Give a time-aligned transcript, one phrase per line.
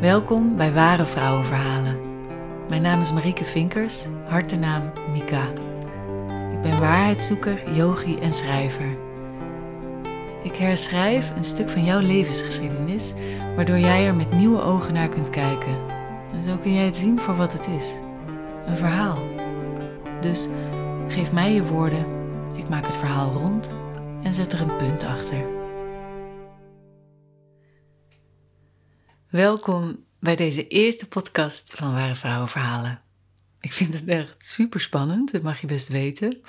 [0.00, 2.00] Welkom bij Ware Vrouwenverhalen.
[2.68, 5.48] Mijn naam is Marieke Vinkers, hartenaam Mika.
[6.52, 8.96] Ik ben waarheidszoeker, yogi en schrijver.
[10.42, 13.14] Ik herschrijf een stuk van jouw levensgeschiedenis,
[13.56, 15.76] waardoor jij er met nieuwe ogen naar kunt kijken.
[16.32, 18.00] En zo kun jij het zien voor wat het is:
[18.66, 19.18] een verhaal.
[20.20, 20.48] Dus
[21.08, 22.04] geef mij je woorden,
[22.54, 23.70] ik maak het verhaal rond
[24.22, 25.59] en zet er een punt achter.
[29.30, 33.00] Welkom bij deze eerste podcast van Ware Vrouwenverhalen.
[33.60, 36.40] Ik vind het echt super spannend, dat mag je best weten.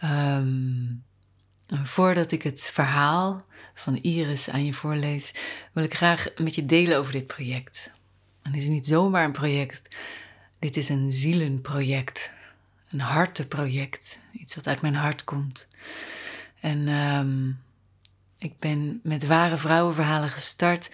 [0.00, 0.84] Ehm,
[1.82, 3.44] voordat ik het verhaal
[3.74, 5.34] van Iris aan je voorlees,
[5.72, 7.90] wil ik graag met je delen over dit project.
[8.42, 9.96] En dit is niet zomaar een project,
[10.58, 12.32] dit is een zielenproject,
[12.90, 15.68] een hartenproject, iets wat uit mijn hart komt.
[16.60, 17.50] En ehm,
[18.44, 20.90] ik ben met ware vrouwenverhalen gestart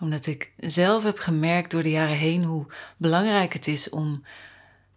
[0.00, 2.66] omdat ik zelf heb gemerkt door de jaren heen hoe
[2.96, 4.24] belangrijk het is om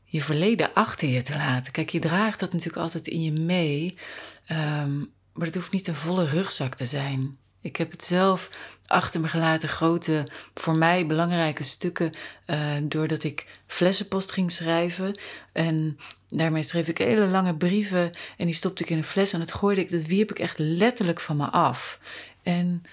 [0.03, 1.71] je verleden achter je te laten.
[1.71, 3.97] Kijk, je draagt dat natuurlijk altijd in je mee,
[4.45, 4.97] ehm,
[5.33, 7.37] maar het hoeft niet een volle rugzak te zijn.
[7.65, 8.49] Ik heb het zelf
[8.85, 12.11] achter me gelaten, grote, voor mij belangrijke stukken,
[12.47, 15.19] uh, doordat ik flessenpost ging schrijven.
[15.51, 19.39] En daarmee schreef ik hele lange brieven en die stopte ik in een fles en
[19.39, 21.99] dat gooide ik, dat wierp ik echt letterlijk van me af.
[22.43, 22.83] En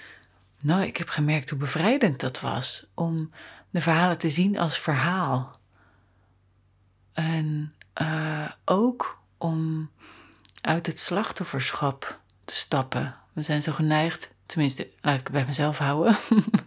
[0.61, 3.31] nou, ik heb gemerkt hoe bevrijdend dat was om
[3.71, 5.59] de verhalen te zien als verhaal.
[7.13, 9.91] En uh, ook om
[10.61, 13.17] uit het slachtofferschap te stappen.
[13.33, 16.17] We zijn zo geneigd, tenminste, laat ik het bij mezelf houden.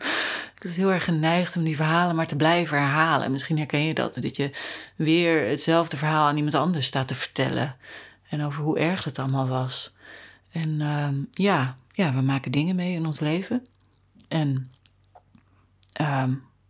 [0.56, 3.32] ik was heel erg geneigd om die verhalen maar te blijven herhalen.
[3.32, 4.52] Misschien herken je dat, dat je
[4.96, 7.76] weer hetzelfde verhaal aan iemand anders staat te vertellen.
[8.30, 9.94] En over hoe erg het allemaal was.
[10.52, 13.66] En uh, ja, ja, we maken dingen mee in ons leven.
[14.28, 14.72] En
[16.02, 16.24] uh,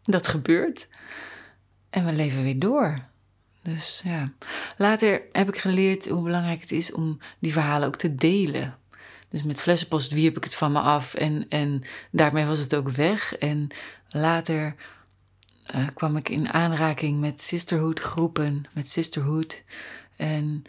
[0.03, 0.88] dat gebeurt.
[1.89, 2.99] En we leven weer door.
[3.61, 4.31] Dus ja.
[4.77, 8.77] Later heb ik geleerd hoe belangrijk het is om die verhalen ook te delen.
[9.36, 12.90] Dus met flessenpost wierp ik het van me af en, en daarmee was het ook
[12.90, 13.36] weg.
[13.36, 13.68] En
[14.10, 14.76] later
[15.76, 19.64] uh, kwam ik in aanraking met sisterhood groepen, met sisterhood.
[20.16, 20.64] En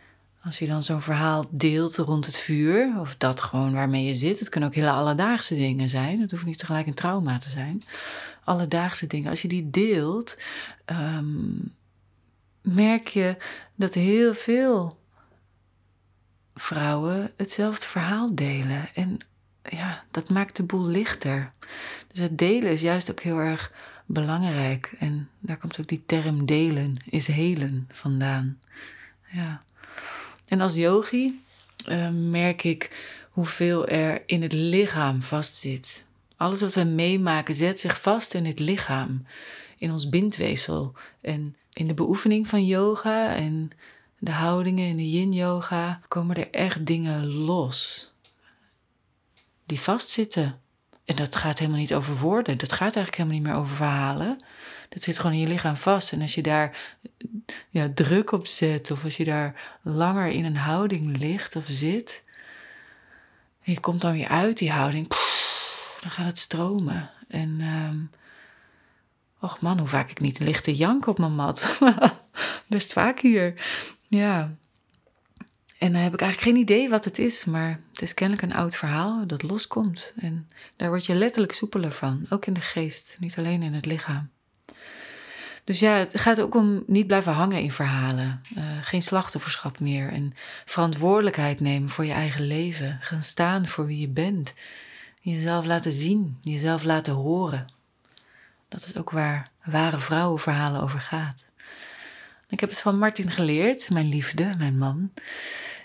[0.45, 4.39] als je dan zo'n verhaal deelt rond het vuur, of dat gewoon waarmee je zit,
[4.39, 6.21] het kunnen ook hele alledaagse dingen zijn.
[6.21, 7.83] Het hoeft niet tegelijk een trauma te zijn.
[8.45, 9.31] Alledaagse dingen.
[9.31, 10.41] Als je die deelt,
[10.87, 11.75] um,
[12.61, 13.37] merk je
[13.75, 14.99] dat heel veel
[16.59, 18.89] vrouwen hetzelfde verhaal delen.
[18.95, 19.19] En
[19.63, 21.51] ja, dat maakt de boel lichter.
[22.09, 23.73] Dus het delen is juist ook heel erg
[24.07, 24.93] belangrijk.
[24.99, 28.59] En daar komt ook die term delen, is helen vandaan.
[29.33, 29.63] Ja.
[30.49, 31.41] En als yogi
[31.89, 32.91] uh, merk ik
[33.31, 36.05] hoeveel er in het lichaam vastzit.
[36.37, 39.27] Alles wat we meemaken zet zich vast in het lichaam,
[39.79, 40.93] in ons bindweefsel.
[41.21, 43.71] En in de beoefening van yoga en
[44.19, 48.11] de houdingen in de yin-yoga komen er echt dingen los
[49.67, 50.61] die vastzitten.
[51.05, 54.45] En dat gaat helemaal niet over woorden, dat gaat eigenlijk helemaal niet meer over verhalen.
[54.89, 56.13] Dat zit gewoon in je lichaam vast.
[56.13, 56.97] En als je daar
[57.69, 62.23] ja, druk op zet, of als je daar langer in een houding ligt of zit,
[63.63, 65.09] en je komt dan weer uit die houding,
[66.01, 67.11] dan gaat het stromen.
[67.29, 68.11] En, um,
[69.41, 71.79] och man, hoe vaak ik niet lichte jank op mijn mat.
[72.67, 73.55] Best vaak hier.
[74.09, 74.55] Ja.
[75.79, 78.59] En dan heb ik eigenlijk geen idee wat het is, maar het is kennelijk een
[78.59, 80.13] oud verhaal dat loskomt.
[80.17, 83.87] En daar word je letterlijk soepeler van, ook in de geest, niet alleen in het
[83.87, 84.31] lichaam.
[85.67, 88.41] Dus ja, het gaat ook om niet blijven hangen in verhalen.
[88.57, 90.13] Uh, geen slachtofferschap meer.
[90.13, 90.33] En
[90.65, 92.99] verantwoordelijkheid nemen voor je eigen leven.
[93.01, 94.55] Gaan staan voor wie je bent.
[95.21, 96.39] Jezelf laten zien.
[96.41, 97.67] Jezelf laten horen.
[98.69, 101.45] Dat is ook waar ware vrouwenverhalen over gaat.
[102.49, 105.13] Ik heb het van Martin geleerd, mijn liefde, mijn man.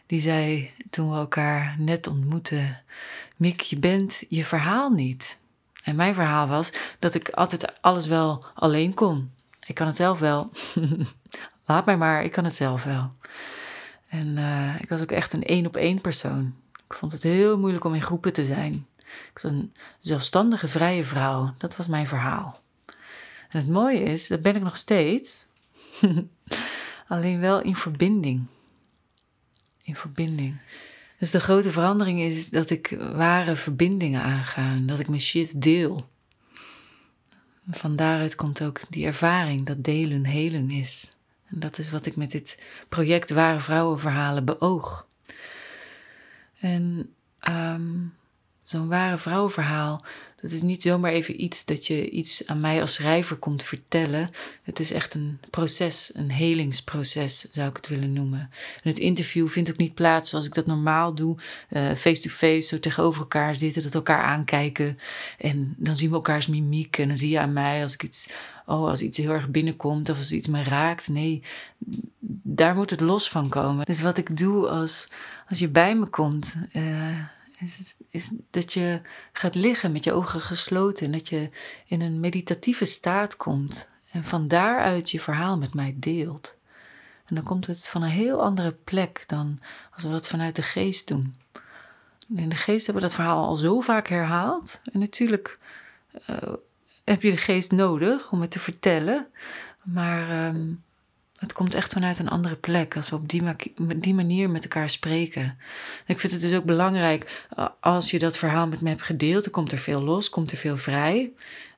[0.06, 2.82] Die zei toen we elkaar net ontmoetten:
[3.36, 5.40] Mick, je bent je verhaal niet.
[5.84, 9.32] En mijn verhaal was dat ik altijd alles wel alleen kon.
[9.66, 10.50] Ik kan het zelf wel.
[11.66, 13.12] Laat mij maar, ik kan het zelf wel.
[14.08, 16.56] En uh, ik was ook echt een één op één persoon.
[16.88, 18.88] Ik vond het heel moeilijk om in groepen te zijn.
[18.98, 21.54] Ik was een zelfstandige, vrije vrouw.
[21.58, 22.62] Dat was mijn verhaal.
[23.50, 25.46] En het mooie is, dat ben ik nog steeds.
[27.12, 28.46] Alleen wel in verbinding.
[29.84, 30.62] In verbinding.
[31.20, 34.76] Dus de grote verandering is dat ik ware verbindingen aanga.
[34.76, 36.10] Dat ik mijn shit deel.
[37.72, 41.12] Van daaruit komt ook die ervaring dat delen helen is.
[41.48, 45.08] En dat is wat ik met dit project Ware Vrouwenverhalen beoog.
[46.60, 47.14] En
[47.50, 48.14] um,
[48.64, 50.04] zo'n ware vrouwenverhaal,
[50.42, 54.30] Dat is niet zomaar even iets dat je iets aan mij als schrijver komt vertellen.
[54.64, 58.40] Het is echt een proces, een helingsproces zou ik het willen noemen.
[58.84, 61.36] En het interview vindt ook niet plaats zoals ik dat normaal doe,
[61.70, 64.98] eh, face-to-face, zo tegenover elkaar zitten, dat elkaar aankijken.
[65.38, 68.28] En dan zien we elkaars mimiek en dan zie je aan mij als ik iets,
[68.66, 71.08] oh, als iets heel erg binnenkomt of als iets me raakt.
[71.08, 71.42] Nee,
[72.44, 73.86] daar moet het los van komen.
[73.86, 75.10] Dus wat ik doe als,
[75.50, 76.56] als je bij me komt.
[76.74, 77.18] Uh,
[77.62, 79.02] is, is dat je
[79.34, 81.50] gaat liggen met je ogen gesloten en dat je
[81.86, 86.58] in een meditatieve staat komt en van daaruit je verhaal met mij deelt.
[87.26, 89.60] En dan komt het van een heel andere plek dan
[89.94, 91.36] als we dat vanuit de geest doen.
[92.36, 94.82] In de geest hebben we dat verhaal al zo vaak herhaald.
[94.92, 95.60] En natuurlijk
[96.30, 96.54] uh,
[97.04, 99.28] heb je de geest nodig om het te vertellen.
[99.84, 100.84] Maar um,
[101.42, 103.30] het komt echt vanuit een andere plek als we op
[104.00, 105.42] die, manier met elkaar spreken.
[105.42, 105.58] En
[106.06, 107.46] ik vind het dus ook belangrijk
[107.80, 110.58] als je dat verhaal met me hebt gedeeld, dan komt er veel los, komt er
[110.58, 111.32] veel vrij,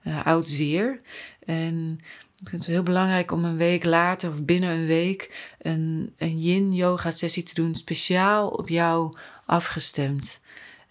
[0.03, 1.01] uh, oud zeer.
[1.45, 1.99] En
[2.39, 6.39] ik vind het heel belangrijk om een week later of binnen een week een, een
[6.39, 10.39] yin-yoga sessie te doen, speciaal op jou afgestemd.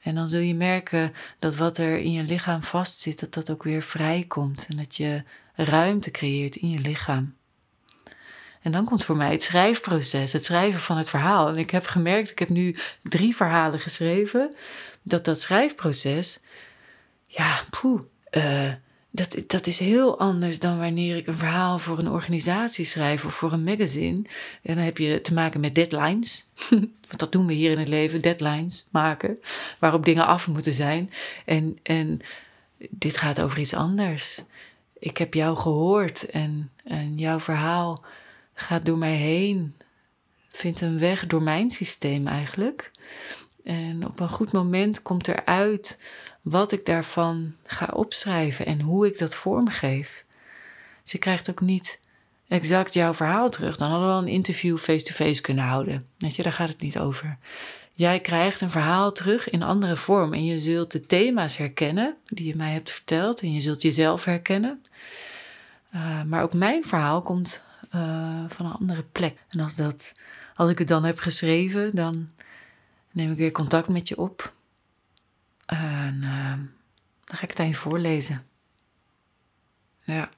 [0.02, 3.62] En dan zul je merken dat wat er in je lichaam vastzit, dat dat ook
[3.62, 4.66] weer vrijkomt.
[4.70, 5.22] En dat je
[5.54, 7.34] ruimte creëert in je lichaam.
[8.62, 11.48] En dan komt voor mij het schrijfproces, het schrijven van het verhaal.
[11.48, 14.54] En ik heb gemerkt, ik heb nu drie verhalen geschreven,
[15.02, 16.40] dat dat schrijfproces,
[17.26, 18.00] ja, poeh,
[18.30, 18.72] uh,
[19.10, 23.34] dat, dat is heel anders dan wanneer ik een verhaal voor een organisatie schrijf of
[23.34, 24.22] voor een magazine.
[24.62, 26.46] En dan heb je te maken met deadlines.
[27.08, 29.38] Want dat doen we hier in het leven, deadlines maken,
[29.78, 31.10] waarop dingen af moeten zijn.
[31.44, 32.20] En, en
[32.90, 34.40] dit gaat over iets anders.
[34.98, 38.04] Ik heb jou gehoord en, en jouw verhaal
[38.54, 39.74] gaat door mij heen,
[40.48, 42.90] vindt een weg door mijn systeem eigenlijk.
[43.64, 46.02] En op een goed moment komt eruit
[46.42, 50.24] wat ik daarvan ga opschrijven en hoe ik dat vormgeef.
[51.02, 52.00] Dus je krijgt ook niet
[52.48, 53.76] exact jouw verhaal terug.
[53.76, 56.06] Dan hadden we een interview face-to-face kunnen houden.
[56.18, 57.38] Weet je, daar gaat het niet over.
[57.94, 62.46] Jij krijgt een verhaal terug in andere vorm en je zult de thema's herkennen die
[62.46, 64.82] je mij hebt verteld en je zult jezelf herkennen.
[65.94, 67.64] Uh, maar ook mijn verhaal komt
[67.94, 69.38] uh, van een andere plek.
[69.48, 70.12] En als, dat,
[70.54, 72.30] als ik het dan heb geschreven, dan
[73.10, 74.52] neem ik weer contact met je op.
[75.66, 76.54] En uh,
[77.24, 78.46] dan ga ik het aan je voorlezen.
[80.04, 80.30] Ja,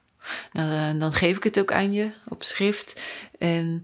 [0.51, 3.01] dan, uh, dan geef ik het ook aan je op schrift.
[3.39, 3.81] En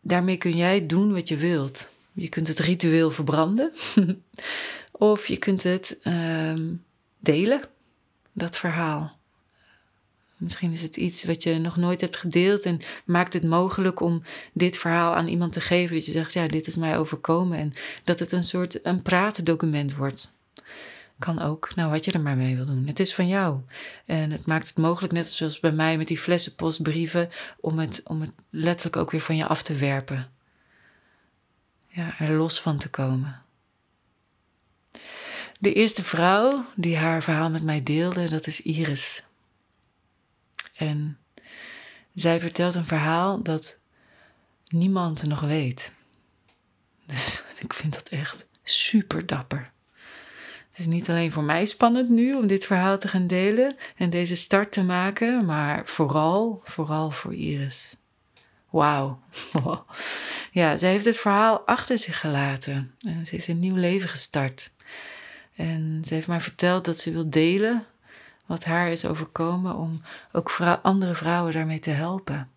[0.00, 1.88] daarmee kun jij doen wat je wilt.
[2.12, 3.72] Je kunt het ritueel verbranden.
[4.90, 6.74] of je kunt het ehm,
[7.18, 7.60] delen,
[8.32, 9.15] dat verhaal.
[10.36, 14.22] Misschien is het iets wat je nog nooit hebt gedeeld en maakt het mogelijk om
[14.52, 15.96] dit verhaal aan iemand te geven.
[15.96, 17.58] Dat je zegt, ja, dit is mij overkomen.
[17.58, 17.72] En
[18.04, 20.34] dat het een soort een pratendocument wordt.
[21.18, 21.74] Kan ook.
[21.74, 22.86] Nou, wat je er maar mee wil doen.
[22.86, 23.60] Het is van jou.
[24.04, 27.28] En het maakt het mogelijk, net zoals bij mij met die flessenpostbrieven,
[27.60, 30.30] om het, om het letterlijk ook weer van je af te werpen.
[31.88, 33.42] Ja, er los van te komen.
[35.58, 39.22] De eerste vrouw die haar verhaal met mij deelde, dat is Iris.
[40.76, 41.18] En
[42.14, 43.78] zij vertelt een verhaal dat
[44.64, 45.92] niemand nog weet.
[47.06, 49.70] Dus ik vind dat echt super dapper.
[50.68, 54.10] Het is niet alleen voor mij spannend nu om dit verhaal te gaan delen en
[54.10, 57.96] deze start te maken, maar vooral, vooral voor Iris.
[58.70, 59.20] Wauw.
[60.50, 64.70] Ja, zij heeft het verhaal achter zich gelaten en ze is een nieuw leven gestart.
[65.54, 67.86] En ze heeft mij verteld dat ze wil delen
[68.46, 70.00] wat haar is overkomen om
[70.32, 70.50] ook
[70.82, 72.50] andere vrouwen daarmee te helpen.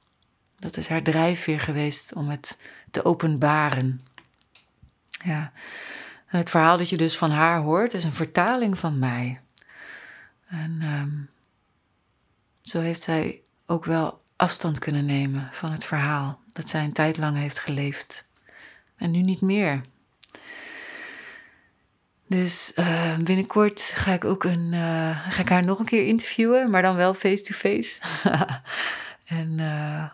[0.60, 2.60] Dat is haar drijfveer geweest om het
[2.92, 4.06] te openbaren.
[5.24, 5.52] Ja.
[6.26, 9.42] het verhaal dat je dus van haar hoort is een vertaling van mij.
[10.48, 11.30] En um,
[12.62, 17.18] zo heeft zij ook wel afstand kunnen nemen van het verhaal dat zij een tijd
[17.18, 18.26] lang heeft geleefd.
[18.96, 19.82] En nu niet meer.
[22.30, 26.70] Dus uh, binnenkort ga ik ook een, uh, ga ik haar nog een keer interviewen,
[26.70, 28.00] maar dan wel face-to-face.
[29.26, 30.10] en uh,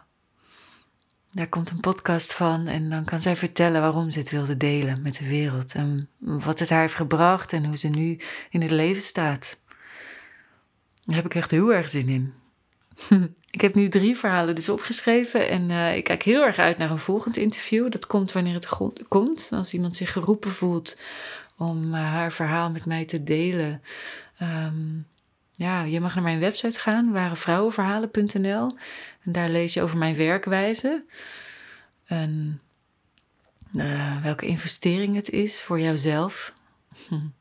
[1.32, 5.02] daar komt een podcast van en dan kan zij vertellen waarom ze het wilde delen
[5.02, 5.74] met de wereld.
[5.74, 8.20] En wat het haar heeft gebracht en hoe ze nu
[8.50, 9.60] in het leven staat.
[11.06, 12.34] Daar heb ik echt heel erg zin in.
[13.52, 17.00] ik heb nu drie verhalen dus opgeschreven en ik kijk heel erg uit naar een
[17.00, 17.92] volgend interview.
[17.92, 18.70] Dat komt wanneer het
[19.08, 20.98] komt, als iemand zich geroepen voelt
[21.58, 23.82] om eh, haar verhaal met mij te delen.
[24.38, 24.98] Ehm,
[25.52, 28.78] ja, je mag naar mijn website gaan, warevrouwenverhalen.nl.
[29.24, 31.06] En daar lees je over mijn werkwijze.
[32.06, 32.62] En
[33.74, 36.54] uh, welke investering het is voor jouzelf.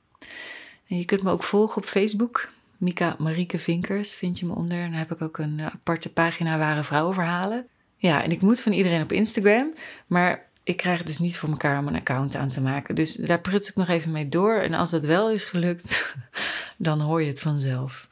[0.88, 2.48] En je kunt me ook volgen op Facebook.
[2.76, 4.78] Mika Marieke Vinkers vind je me onder.
[4.78, 7.68] En dan heb ik ook een aparte pagina Ware Vrouwenverhalen.
[7.96, 9.74] Ja, en ik moet van iedereen op Instagram.
[10.06, 12.94] Maar ik krijg het dus niet voor elkaar om een account aan te maken.
[12.94, 14.54] Dus daar pruts ik nog even mee door.
[14.54, 16.16] En als dat wel is gelukt,
[16.76, 18.08] dan hoor je het vanzelf.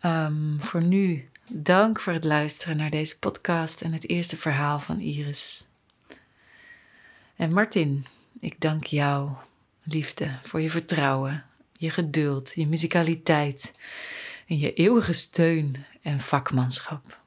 [0.00, 5.00] Ehm, voor nu, dank voor het luisteren naar deze podcast en het eerste verhaal van
[5.00, 5.64] Iris.
[7.36, 8.06] En Martin,
[8.40, 9.30] ik dank jou,
[9.82, 13.72] liefde, voor je vertrouwen, je geduld, je muzikaliteit
[14.46, 17.18] en je eeuwige steun en vakmanschap.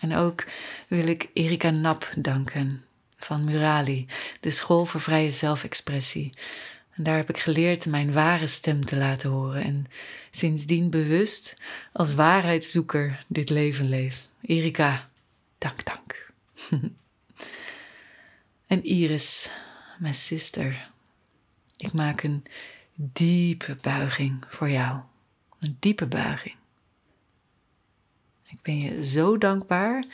[0.00, 0.44] En ook
[0.88, 2.82] wil ik Erika Nap danken
[3.18, 4.06] van Murali,
[4.40, 6.32] de school voor vrije zelfexpressie.
[6.90, 9.86] En daar heb ik geleerd mijn ware stem te laten horen en
[10.30, 11.56] sindsdien bewust
[11.92, 14.28] als waarheidszoeker dit leven leef.
[14.40, 15.08] Erika,
[15.58, 16.30] dank, dank.
[18.66, 19.50] en Iris,
[19.98, 20.90] mijn sister,
[21.76, 22.44] ik maak een
[22.94, 25.00] diepe buiging voor jou.
[25.60, 26.54] Een diepe buiging.
[28.50, 30.04] Ik ben je zo dankbaar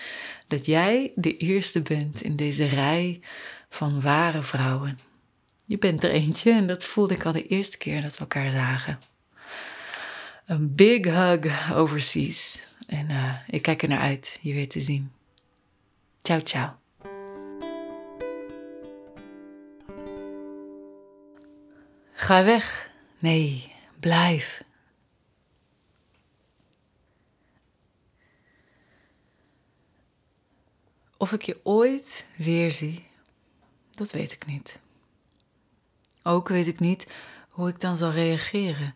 [0.47, 3.21] dat jij de eerste bent in deze rij
[3.69, 4.99] van ware vrouwen.
[5.67, 8.50] Je bent er eentje en dat voelde ik al de eerste keer dat we elkaar
[8.50, 8.99] zagen.
[10.47, 12.61] Een big hug overseas.
[12.87, 15.12] En uh, ik kijk er naar uit je weer te zien.
[16.23, 16.73] Ciao, ciao.
[22.12, 22.91] Ga weg.
[23.19, 24.62] Nee, blijf.
[31.16, 33.06] Of ik je ooit weer zie,
[33.90, 34.78] dat weet ik niet.
[36.23, 37.06] Ook weet ik niet
[37.49, 38.94] hoe ik dan zal reageren.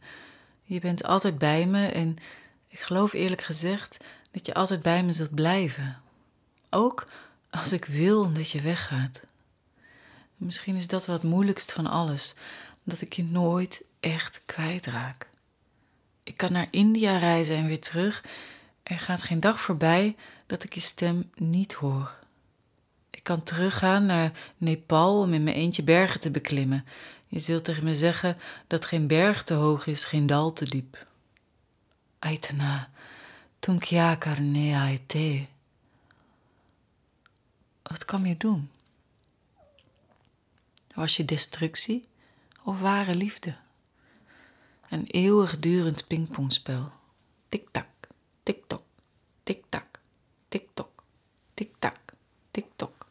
[0.63, 2.17] Je bent altijd bij me en
[2.69, 3.97] ik geloof eerlijk gezegd
[4.31, 6.01] dat je altijd bij me zult blijven.
[6.71, 7.07] Ook
[7.51, 9.21] als ik wil dat je weggaat.
[10.37, 12.35] Misschien is dat wat het moeilijkst van alles,
[12.85, 15.27] dat ik je nooit echt kwijtraak.
[16.23, 18.25] Ik kan naar India reizen en weer terug.
[18.83, 20.17] Er gaat geen dag voorbij
[20.49, 22.15] dat ik je stem niet hoor.
[23.11, 26.85] Ik kan teruggaan naar Nepal om in mijn eentje bergen te beklimmen.
[27.27, 28.37] Je zult tegen me zeggen
[28.67, 31.07] dat geen berg te hoog is, geen dal te diep.
[32.19, 32.91] Aitana,
[33.59, 35.43] tunkya karne aite.
[37.83, 38.71] Wat kan je doen?
[40.95, 42.09] Was je destructie
[42.63, 43.55] of ware liefde?
[44.89, 46.93] Een eeuwigdurend pingpongspel.
[47.49, 47.87] Tik-tak,
[48.43, 48.83] tik-tok,
[49.43, 49.88] tik-tak,
[50.49, 51.03] tik-tok,
[51.55, 51.99] tik-tak,
[52.51, 53.07] tik-tok.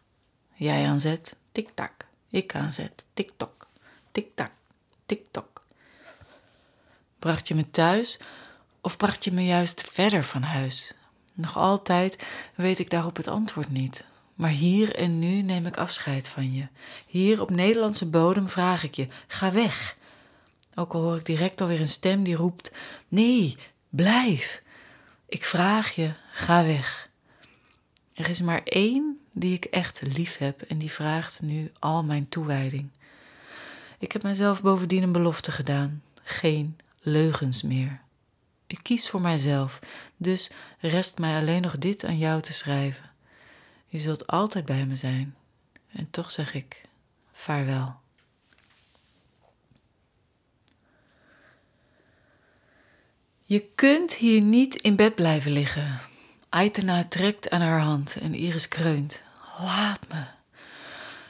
[0.54, 2.06] Jij aan zet, tik-tak.
[2.30, 3.68] Ik aan zet, tik-tok,
[4.12, 4.52] tik-tak,
[5.06, 5.64] tik-tok.
[7.20, 8.20] Bracht je me thuis
[8.82, 10.94] of bracht je me juist verder van huis?
[11.34, 12.26] Nog altijd
[12.56, 14.06] weet ik daarop het antwoord niet.
[14.36, 16.68] Maar hier en nu neem ik afscheid van je.
[17.08, 19.98] Hier op Nederlandse bodem vraag ik je: ga weg.
[20.76, 22.76] Ook al hoor ik direct alweer een stem die roept:
[23.08, 23.58] nee,
[23.90, 24.62] blijf.
[25.26, 27.07] Ik vraag je: ga weg.
[28.18, 32.30] Er is maar één die ik echt lief heb en die vraagt nu al mijn
[32.30, 32.90] toewijding.
[34.00, 38.02] Ik heb mijzelf bovendien een belofte gedaan: geen leugens meer.
[38.68, 39.80] Ik kies voor mijzelf,
[40.18, 43.12] dus rest mij alleen nog dit aan jou te schrijven.
[43.88, 45.36] Je zult altijd bij me zijn.
[45.92, 46.82] En toch zeg ik
[47.32, 47.96] vaarwel.
[53.44, 56.00] Je kunt hier niet in bed blijven liggen.
[56.58, 59.22] Aitena trekt aan haar hand en Iris kreunt.
[59.60, 60.24] Laat me.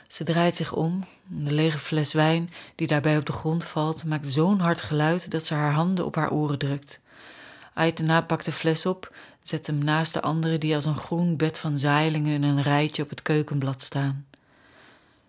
[0.08, 1.06] Ze draait zich om.
[1.24, 5.46] De lege fles wijn die daarbij op de grond valt, maakt zo'n hard geluid dat
[5.46, 7.00] ze haar handen op haar oren drukt.
[7.74, 11.60] Aitena pakt de fles op, zet hem naast de andere die als een groen bed
[11.60, 14.26] van zeilingen in een rijtje op het keukenblad staan.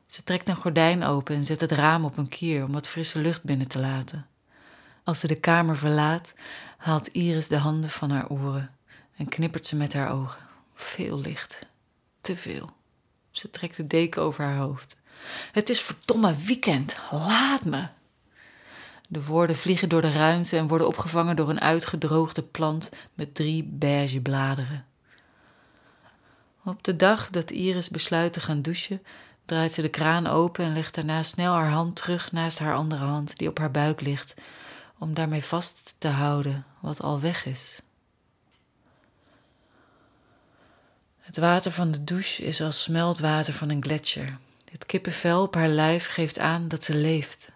[0.06, 3.18] Ze trekt een gordijn open en zet het raam op een kier om wat frisse
[3.18, 4.26] lucht binnen te laten.
[5.04, 6.32] Als ze de kamer verlaat,
[6.76, 8.76] haalt Iris de handen van haar oren
[9.18, 10.40] en knippert ze met haar ogen.
[10.74, 11.58] Veel licht,
[12.20, 12.70] te veel.
[13.30, 14.96] Ze trekt de deken over haar hoofd.
[15.52, 17.86] Het is verdomme weekend, laat me.
[19.08, 23.64] De woorden vliegen door de ruimte en worden opgevangen door een uitgedroogde plant met drie
[23.64, 24.86] beige bladeren.
[26.64, 29.02] Op de dag dat Iris besluit te gaan douchen,
[29.44, 33.04] draait ze de kraan open en legt daarna snel haar hand terug naast haar andere
[33.04, 34.34] hand, die op haar buik ligt,
[34.98, 37.80] om daarmee vast te houden wat al weg is.
[41.28, 44.38] Het water van de douche is als smeltwater van een gletsjer.
[44.70, 47.48] Het kippenvel op haar lijf geeft aan dat ze leeft.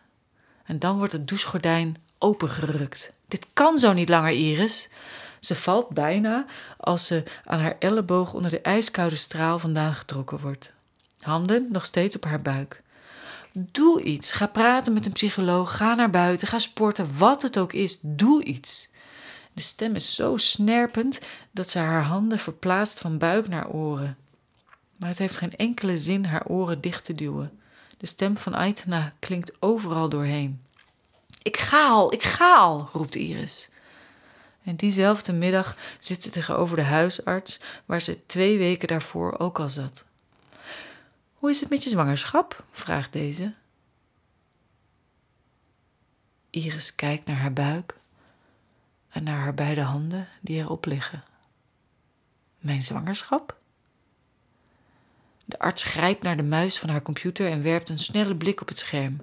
[0.64, 3.12] En dan wordt het douchegordijn opengerukt.
[3.28, 4.88] Dit kan zo niet langer, Iris.
[5.40, 6.44] Ze valt bijna
[6.76, 10.72] als ze aan haar elleboog onder de ijskoude straal vandaan getrokken wordt.
[11.20, 12.82] Handen nog steeds op haar buik.
[13.52, 14.32] Doe iets.
[14.32, 15.76] Ga praten met een psycholoog.
[15.76, 16.48] Ga naar buiten.
[16.48, 17.18] Ga sporten.
[17.18, 18.90] Wat het ook is, doe iets.
[19.54, 24.16] De stem is zo snerpend dat ze haar handen verplaatst van buik naar oren.
[24.96, 27.60] Maar het heeft geen enkele zin haar oren dicht te duwen.
[27.96, 30.62] De stem van Aitana klinkt overal doorheen.
[31.42, 33.70] Ik ga al, ik ga al, roept Iris.
[34.64, 39.68] En diezelfde middag zit ze tegenover de huisarts, waar ze twee weken daarvoor ook al
[39.68, 40.04] zat.
[41.34, 42.64] Hoe is het met je zwangerschap?
[42.70, 43.54] vraagt deze.
[46.50, 48.00] Iris kijkt naar haar buik
[49.12, 51.24] en naar haar beide handen die erop liggen.
[52.58, 53.60] Mijn zwangerschap?
[55.44, 58.68] De arts grijpt naar de muis van haar computer en werpt een snelle blik op
[58.68, 59.20] het scherm.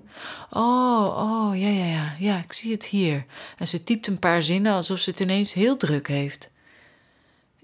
[0.49, 3.25] Oh, oh, ja, ja, ja, ja, ik zie het hier.
[3.57, 6.49] En ze typt een paar zinnen alsof ze het ineens heel druk heeft.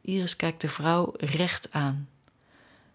[0.01, 2.09] Iris kijkt de vrouw recht aan.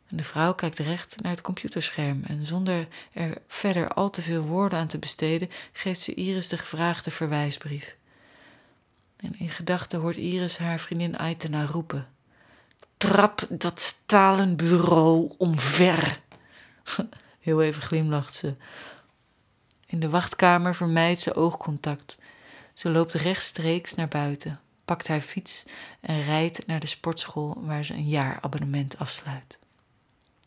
[0.08, 4.42] En de vrouw kijkt recht naar het computerscherm en zonder er verder al te veel
[4.42, 7.96] woorden aan te besteden, geeft ze Iris de gevraagde verwijsbrief.
[9.20, 12.08] En in gedachten hoort Iris haar vriendin Aitena roepen.
[12.96, 16.20] Trap dat stalen bureau omver.
[17.40, 18.54] Heel even glimlacht ze.
[19.86, 22.18] In de wachtkamer vermijdt ze oogcontact.
[22.74, 25.64] Ze loopt rechtstreeks naar buiten, pakt haar fiets
[26.00, 29.58] en rijdt naar de sportschool waar ze een jaarabonnement afsluit.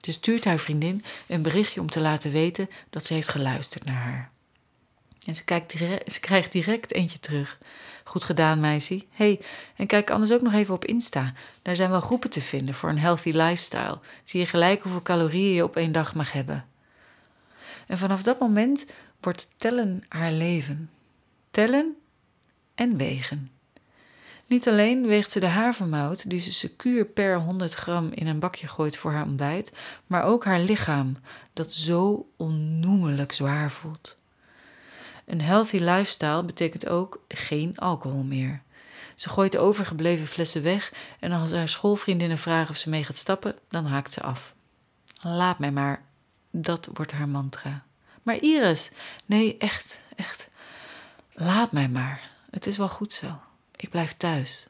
[0.02, 4.04] Ze stuurt haar vriendin een berichtje om te laten weten dat ze heeft geluisterd naar
[4.04, 4.32] haar.
[5.26, 5.72] En ze, kijkt
[6.12, 7.58] ze krijgt direct eentje terug.
[8.04, 9.06] Goed gedaan, meisje.
[9.12, 9.42] hey,
[9.76, 11.34] en kijk anders ook nog even op Insta.
[11.62, 14.00] Daar zijn wel groepen te vinden voor een healthy lifestyle.
[14.24, 16.66] Zie je gelijk hoeveel calorieën je op één dag mag hebben.
[17.88, 18.86] En vanaf dat moment
[19.20, 20.90] wordt tellen haar leven.
[21.52, 21.96] Tellen
[22.76, 23.52] en wegen.
[24.48, 28.68] Niet alleen weegt ze de havermout die ze secuur per 100 gram in een bakje
[28.68, 29.72] gooit voor haar ontbijt,
[30.08, 31.18] maar ook haar lichaam,
[31.54, 34.18] dat zo onnoemelijk zwaar voelt.
[35.26, 38.62] Een healthy lifestyle betekent ook geen alcohol meer.
[39.16, 43.18] Ze gooit de overgebleven flessen weg en als haar schoolvriendinnen vragen of ze mee gaat
[43.18, 44.54] stappen, dan haakt ze af.
[45.22, 46.04] Laat mij maar.
[46.52, 47.84] Dat wordt haar mantra.
[48.24, 48.92] Maar Iris,
[49.26, 50.48] nee, echt, echt.
[51.34, 52.30] Laat mij maar.
[52.50, 53.40] Het is wel goed zo.
[53.76, 54.68] Ik blijf thuis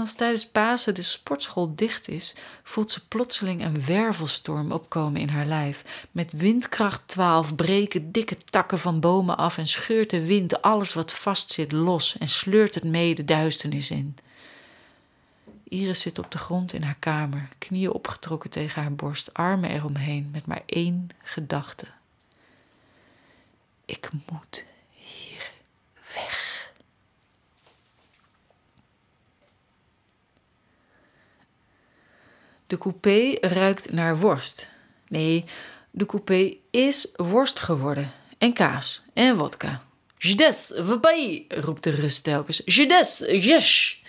[0.00, 5.46] als tijdens Pasen de sportschool dicht is, voelt ze plotseling een wervelstorm opkomen in haar
[5.46, 6.06] lijf.
[6.10, 11.12] Met windkracht 12 breken dikke takken van bomen af en scheurt de wind alles wat
[11.12, 14.16] vastzit los en sleurt het mee de duisternis in.
[15.68, 20.28] Iris zit op de grond in haar kamer, knieën opgetrokken tegen haar borst, armen eromheen,
[20.32, 21.86] met maar één gedachte.
[23.84, 24.64] Ik moet
[32.70, 34.68] De coupé ruikt naar worst.
[35.08, 35.44] Nee,
[35.90, 38.12] de coupé is worst geworden.
[38.38, 39.82] En kaas en vodka.
[40.18, 42.62] Jedes, vapai, roept de rust telkens.
[42.64, 44.02] Jedes, yes.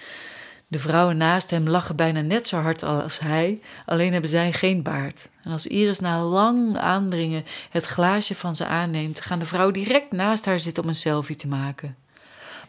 [0.68, 4.84] De vrouwen naast hem lachen bijna net zo hard als hij, alleen hebben zij geen
[4.84, 5.30] baard.
[5.44, 10.12] En als Iris na lang aandringen het glaasje van ze aanneemt, gaan de vrouwen direct
[10.12, 11.96] naast haar zitten om een selfie te maken.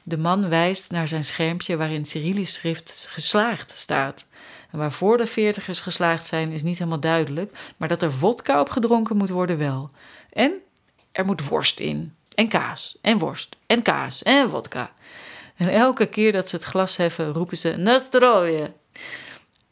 [0.02, 4.26] De man wijst naar zijn schermpje waarin Cyrillisch schrift geslaagd staat.
[4.72, 8.70] En waarvoor de veertigers geslaagd zijn is niet helemaal duidelijk, maar dat er vodka op
[8.70, 9.90] gedronken moet worden wel.
[10.32, 10.52] En
[11.12, 12.14] er moet worst in.
[12.34, 12.98] En kaas.
[13.00, 13.56] En worst.
[13.66, 14.22] En kaas.
[14.22, 14.92] En vodka.
[15.56, 18.72] En elke keer dat ze het glas heffen, roepen ze Nastrovje.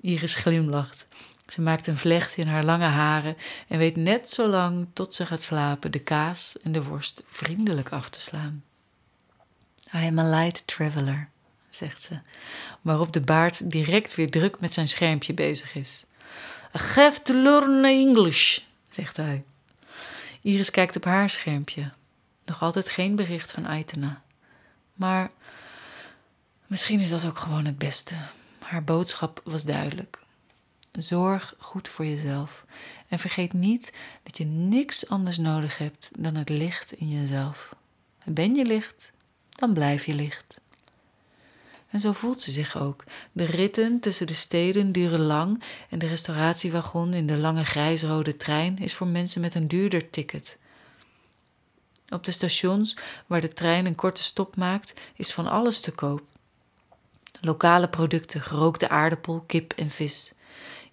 [0.00, 1.06] Iris glimlacht.
[1.46, 3.36] Ze maakt een vlecht in haar lange haren
[3.68, 7.88] en weet net zo lang tot ze gaat slapen de kaas en de worst vriendelijk
[7.88, 8.64] af te slaan.
[9.94, 11.28] I am a light traveler
[11.70, 12.18] zegt ze,
[12.80, 16.04] waarop de baard direct weer druk met zijn schermpje bezig is.
[16.74, 18.58] I have to learn English,
[18.90, 19.44] zegt hij.
[20.40, 21.90] Iris kijkt op haar schermpje.
[22.44, 24.22] Nog altijd geen bericht van Aitena.
[24.94, 25.30] Maar
[26.66, 28.14] misschien is dat ook gewoon het beste.
[28.58, 30.18] Haar boodschap was duidelijk.
[30.92, 32.64] Zorg goed voor jezelf
[33.08, 37.74] en vergeet niet dat je niks anders nodig hebt dan het licht in jezelf.
[38.24, 39.12] Ben je licht,
[39.48, 40.60] dan blijf je licht.
[41.90, 43.04] En zo voelt ze zich ook.
[43.32, 48.78] De ritten tussen de steden duren lang en de restauratiewagon in de lange grijsrode trein
[48.78, 50.58] is voor mensen met een duurder ticket.
[52.08, 56.22] Op de stations waar de trein een korte stop maakt, is van alles te koop.
[57.40, 60.32] Lokale producten, gerookte aardappel, kip en vis.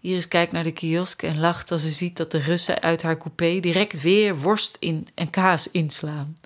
[0.08, 3.18] Iris kijkt naar de kiosk en lacht als ze ziet dat de Russen uit haar
[3.18, 6.38] coupé direct weer worst in en kaas inslaan.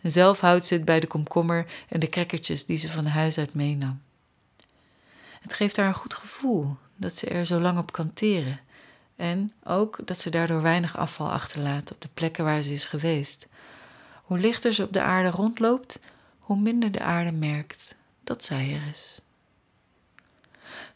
[0.00, 3.38] En zelf houdt ze het bij de komkommer en de crackertjes die ze van huis
[3.38, 4.02] uit meenam.
[5.40, 8.60] Het geeft haar een goed gevoel dat ze er zo lang op kan teren
[9.16, 13.48] En ook dat ze daardoor weinig afval achterlaat op de plekken waar ze is geweest.
[14.22, 16.00] Hoe lichter ze op de aarde rondloopt,
[16.38, 17.94] hoe minder de aarde merkt
[18.24, 19.20] dat zij er is.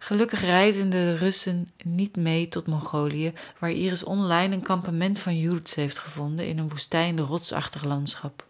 [0.07, 5.75] Gelukkig reizen de Russen niet mee tot Mongolië, waar Iris online een kampement van Yurts
[5.75, 8.47] heeft gevonden in een woestijn rotsachtig landschap.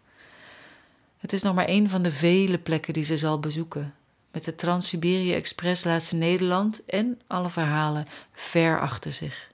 [1.17, 3.93] Het is nog maar een van de vele plekken die ze zal bezoeken.
[4.31, 9.51] Met de Trans-Siberië Express laat ze Nederland en alle verhalen ver achter zich.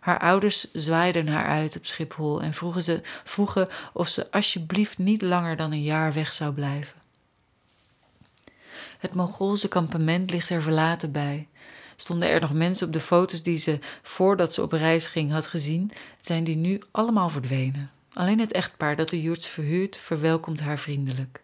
[0.00, 5.22] Haar ouders zwaaiden haar uit op Schiphol en vroegen, ze, vroegen of ze alsjeblieft niet
[5.22, 7.01] langer dan een jaar weg zou blijven.
[9.02, 11.48] Het Mongoolse kampement ligt er verlaten bij.
[11.96, 15.46] Stonden er nog mensen op de foto's die ze voordat ze op reis ging had
[15.46, 17.90] gezien, zijn die nu allemaal verdwenen.
[18.12, 21.40] Alleen het echtpaar dat de Joerts verhuurt verwelkomt haar vriendelijk.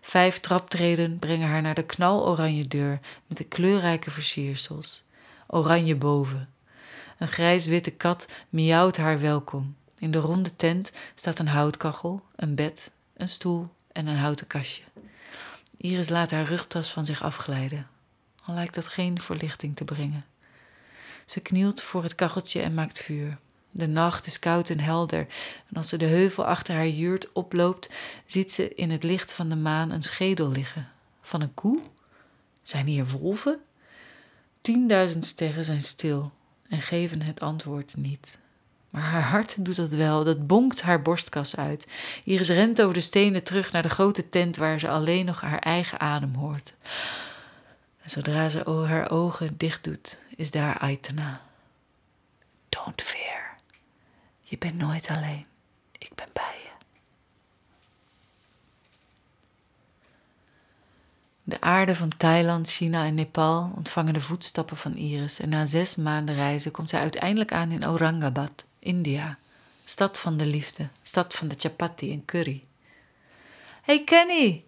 [0.00, 5.04] Vijf traptreden brengen haar naar de knaloranje deur met de kleurrijke versiersels.
[5.46, 6.48] Oranje boven.
[7.18, 9.76] Een grijs-witte kat miauwt haar welkom.
[9.98, 14.82] In de ronde tent staat een houtkachel, een bed, een stoel en een houten kastje.
[15.84, 17.86] Iris laat haar rugtas van zich afglijden,
[18.44, 20.24] al lijkt dat geen verlichting te brengen.
[21.24, 23.38] Ze knielt voor het kacheltje en maakt vuur.
[23.70, 25.26] De nacht is koud en helder,
[25.68, 27.90] en als ze de heuvel achter haar jurt oploopt,
[28.26, 30.88] ziet ze in het licht van de maan een schedel liggen.
[31.22, 31.80] Van een koe?
[32.62, 33.60] Zijn hier wolven?
[34.60, 36.32] Tienduizend sterren zijn stil
[36.68, 38.38] en geven het antwoord niet.
[38.94, 41.86] Maar haar hart doet dat wel, dat bonkt haar borstkas uit.
[42.24, 45.58] Iris rent over de stenen terug naar de grote tent waar ze alleen nog haar
[45.58, 46.74] eigen adem hoort.
[48.02, 51.40] En zodra ze haar ogen dicht doet, is daar Aitana.
[52.68, 53.56] Don't fear.
[54.42, 55.46] Je bent nooit alleen.
[55.98, 56.70] Ik ben bij je.
[61.42, 65.96] De aarde van Thailand, China en Nepal ontvangen de voetstappen van Iris en na zes
[65.96, 68.64] maanden reizen komt zij uiteindelijk aan in Aurangabad.
[68.84, 69.38] India,
[69.84, 72.62] stad van de liefde, stad van de chapati en curry.
[73.82, 74.64] Hey Kenny!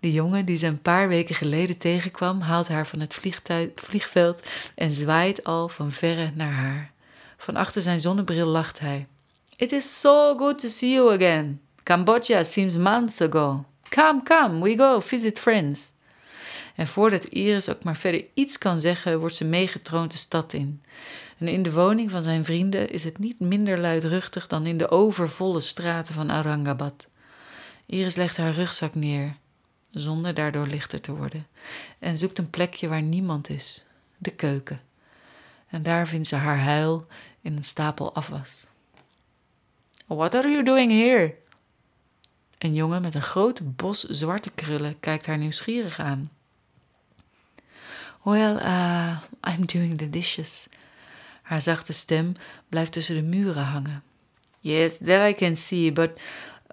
[0.00, 3.20] De jongen die ze een paar weken geleden tegenkwam, haalt haar van het
[3.74, 6.92] vliegveld en zwaait al van verre naar haar.
[7.36, 9.06] Van achter zijn zonnebril lacht hij.
[9.56, 11.60] It is so good to see you again.
[11.82, 13.64] Cambodia seems months ago.
[13.88, 15.92] Come, come, we go visit friends.
[16.74, 20.82] En voordat Iris ook maar verder iets kan zeggen, wordt ze meegetroond de stad in.
[21.38, 24.90] En in de woning van zijn vrienden is het niet minder luidruchtig dan in de
[24.90, 27.06] overvolle straten van Aurangabad.
[27.86, 29.36] Iris legt haar rugzak neer,
[29.90, 31.46] zonder daardoor lichter te worden,
[31.98, 34.80] en zoekt een plekje waar niemand is, de keuken.
[35.68, 37.06] En daar vindt ze haar huil
[37.40, 38.66] in een stapel afwas.
[40.06, 41.34] What are you doing here?
[42.58, 46.30] Een jongen met een grote bos zwarte krullen kijkt haar nieuwsgierig aan.
[48.22, 50.66] Well, uh, I'm doing the dishes.
[51.48, 52.32] Haar zachte stem
[52.68, 54.02] blijft tussen de muren hangen.
[54.60, 56.10] Yes, that I can see, but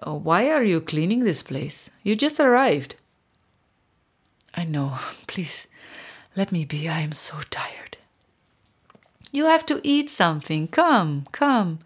[0.06, 1.90] uh, why are you cleaning this place?
[2.02, 2.96] You just arrived.
[4.58, 4.92] I know.
[5.26, 5.66] Please,
[6.32, 6.76] let me be.
[6.76, 7.96] I am so tired.
[9.30, 10.68] You have to eat something.
[10.70, 11.78] Come, come.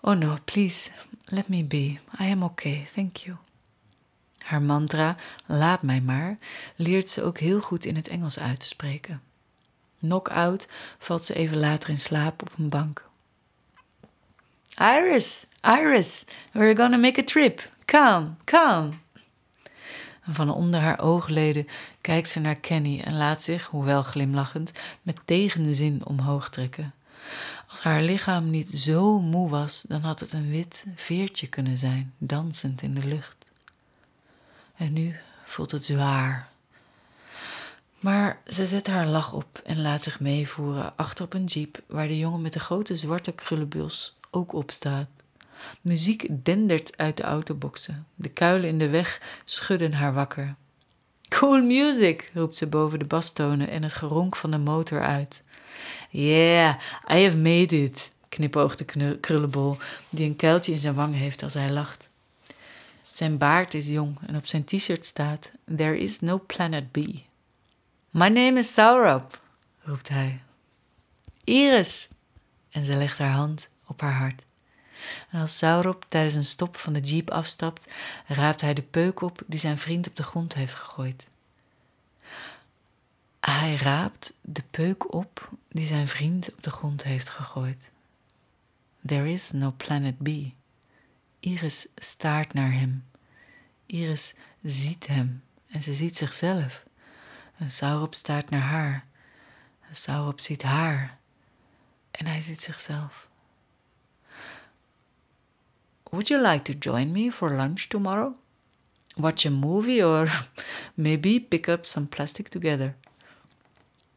[0.00, 0.90] Oh no, please,
[1.30, 1.98] let me be.
[2.20, 2.86] I am okay.
[2.94, 3.36] Thank you.
[4.38, 5.16] Haar mantra,
[5.46, 6.38] laat mij maar,
[6.76, 9.22] leert ze ook heel goed in het Engels uit te spreken.
[10.06, 13.04] Knock-out valt ze even later in slaap op een bank.
[14.78, 17.70] Iris, Iris, we're gonna make a trip.
[18.44, 18.88] Come.
[20.24, 21.66] En van onder haar oogleden
[22.00, 26.94] kijkt ze naar Kenny en laat zich, hoewel glimlachend, met tegenzin omhoog trekken.
[27.68, 32.14] Als haar lichaam niet zo moe was, dan had het een wit veertje kunnen zijn,
[32.18, 33.46] dansend in de lucht.
[34.76, 36.48] En nu voelt het zwaar.
[38.06, 42.06] Maar ze zet haar lach op en laat zich meevoeren achter op een jeep waar
[42.06, 45.08] de jongen met de grote zwarte krullenbuls ook op staat.
[45.80, 48.06] Muziek dendert uit de autoboxen.
[48.14, 50.54] De kuilen in de weg schudden haar wakker.
[51.28, 55.42] Cool music, roept ze boven de bastonen en het geronk van de motor uit.
[56.10, 56.74] Yeah,
[57.10, 59.76] I have made it, knipoogt de krullenbol,
[60.08, 62.08] die een kuiltje in zijn wang heeft als hij lacht.
[63.12, 66.98] Zijn baard is jong en op zijn t-shirt staat: There is no planet B.
[68.16, 69.40] My name is Saurab,
[69.78, 70.42] roept hij.
[71.44, 72.08] Iris!
[72.70, 74.42] En ze legt haar hand op haar hart.
[75.30, 77.86] En als Saurab tijdens een stop van de jeep afstapt,
[78.26, 81.28] raapt hij de peuk op die zijn vriend op de grond heeft gegooid.
[83.40, 87.90] Hij raapt de peuk op die zijn vriend op de grond heeft gegooid.
[89.06, 90.28] There is no planet B.
[91.40, 93.04] Iris staart naar hem.
[93.86, 96.85] Iris ziet hem en ze ziet zichzelf.
[97.58, 99.06] En Saurop staart naar haar.
[99.90, 101.18] Saurop ziet haar.
[102.10, 103.28] En hij ziet zichzelf.
[106.02, 108.34] Would you like to join me for lunch tomorrow?
[109.16, 110.48] Watch a movie or
[110.94, 112.96] maybe pick up some plastic together.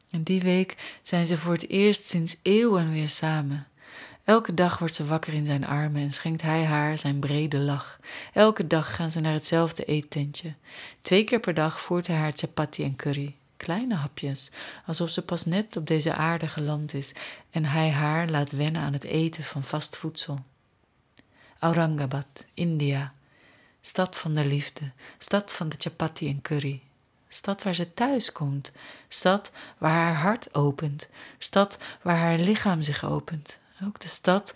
[0.09, 3.67] En die week zijn ze voor het eerst sinds eeuwen weer samen.
[4.29, 7.99] Elke dag wordt ze wakker in zijn armen en schenkt hij haar zijn brede lach.
[8.33, 10.53] Elke dag gaan ze naar hetzelfde eettentje.
[11.01, 13.35] Twee keer per dag voert hij haar chapati en curry.
[13.57, 14.51] Kleine hapjes,
[14.85, 17.11] alsof ze pas net op deze aarde geland is
[17.49, 20.39] en hij haar laat wennen aan het eten van vast voedsel.
[21.59, 23.13] Aurangabad, India.
[23.81, 26.81] Stad van de liefde, stad van de chapati en curry.
[27.27, 28.71] Stad waar ze thuis komt,
[29.07, 33.58] stad waar haar hart opent, stad waar haar lichaam zich opent.
[33.83, 34.53] Ook de stad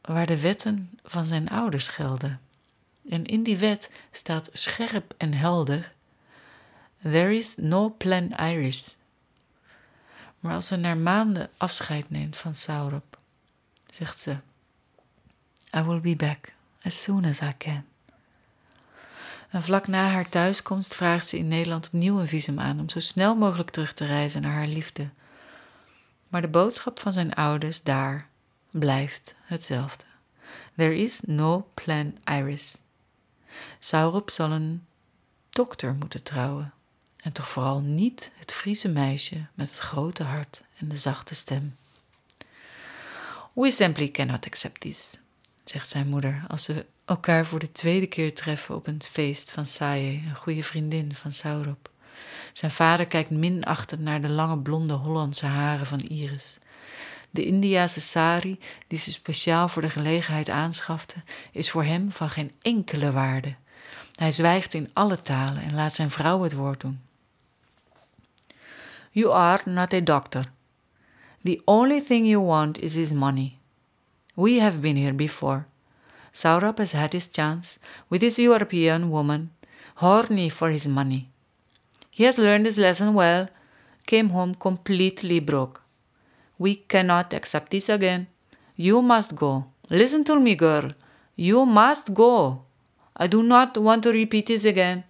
[0.00, 2.40] waar de wetten van zijn ouders gelden.
[3.08, 5.92] En in die wet staat scherp en helder:
[7.02, 8.96] There is no plan Iris.
[10.40, 13.18] Maar als ze na maanden afscheid neemt van Saurop,
[13.90, 14.36] zegt ze:
[15.76, 17.84] I will be back as soon as I can.
[19.50, 23.00] En vlak na haar thuiskomst vraagt ze in Nederland opnieuw een visum aan om zo
[23.00, 25.08] snel mogelijk terug te reizen naar haar liefde.
[26.28, 28.28] Maar de boodschap van zijn ouders daar
[28.78, 30.04] blijft hetzelfde.
[30.76, 32.76] There is no plan Iris.
[33.78, 34.86] Saurup zal een
[35.50, 36.72] dokter moeten trouwen.
[37.16, 41.76] En toch vooral niet het Friese meisje met het grote hart en de zachte stem.
[43.52, 45.18] We simply cannot accept this,
[45.64, 49.66] zegt zijn moeder als ze elkaar voor de tweede keer treffen op een feest van
[49.66, 51.90] Saye, een goede vriendin van Saurup.
[52.52, 56.58] Zijn vader kijkt minachtend naar de lange blonde Hollandse haren van Iris.
[57.34, 61.16] De Indiase sari, die ze speciaal voor de gelegenheid aanschafte,
[61.52, 63.54] is voor hem van geen enkele waarde.
[64.14, 67.00] Hij zwijgt in alle talen en laat zijn vrouw het woord doen.
[69.10, 70.44] You are not a doctor.
[71.42, 73.56] The only thing you want is his money.
[74.34, 75.64] We have been here before.
[76.30, 79.52] Saurabh has had his chance with his European woman,
[79.94, 81.28] horny for his money.
[82.10, 83.48] He has learned his lesson well,
[84.04, 85.83] came home completely broke.
[86.56, 88.28] We cannot accept this again.
[88.74, 89.64] You must go.
[89.82, 90.90] Listen to me, girl.
[91.34, 92.64] You must go.
[93.20, 95.04] I do not want to repeat this again.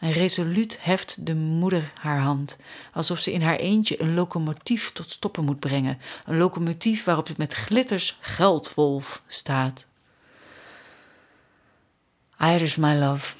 [0.00, 2.56] En resoluut heft de moeder haar hand,
[2.92, 5.98] alsof ze in haar eentje een locomotief tot stoppen moet brengen.
[6.24, 9.86] Een locomotief waarop het met glitters geldwolf staat.
[12.38, 13.34] Iris, my love,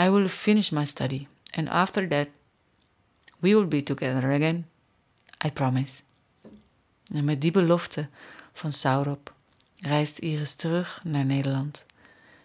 [0.00, 2.28] I will finish my study, and after that,
[3.38, 4.66] we will be together again.
[5.44, 6.05] I promise.
[7.14, 8.08] En met die belofte
[8.52, 9.32] van Saurop
[9.80, 11.84] reist Iris terug naar Nederland.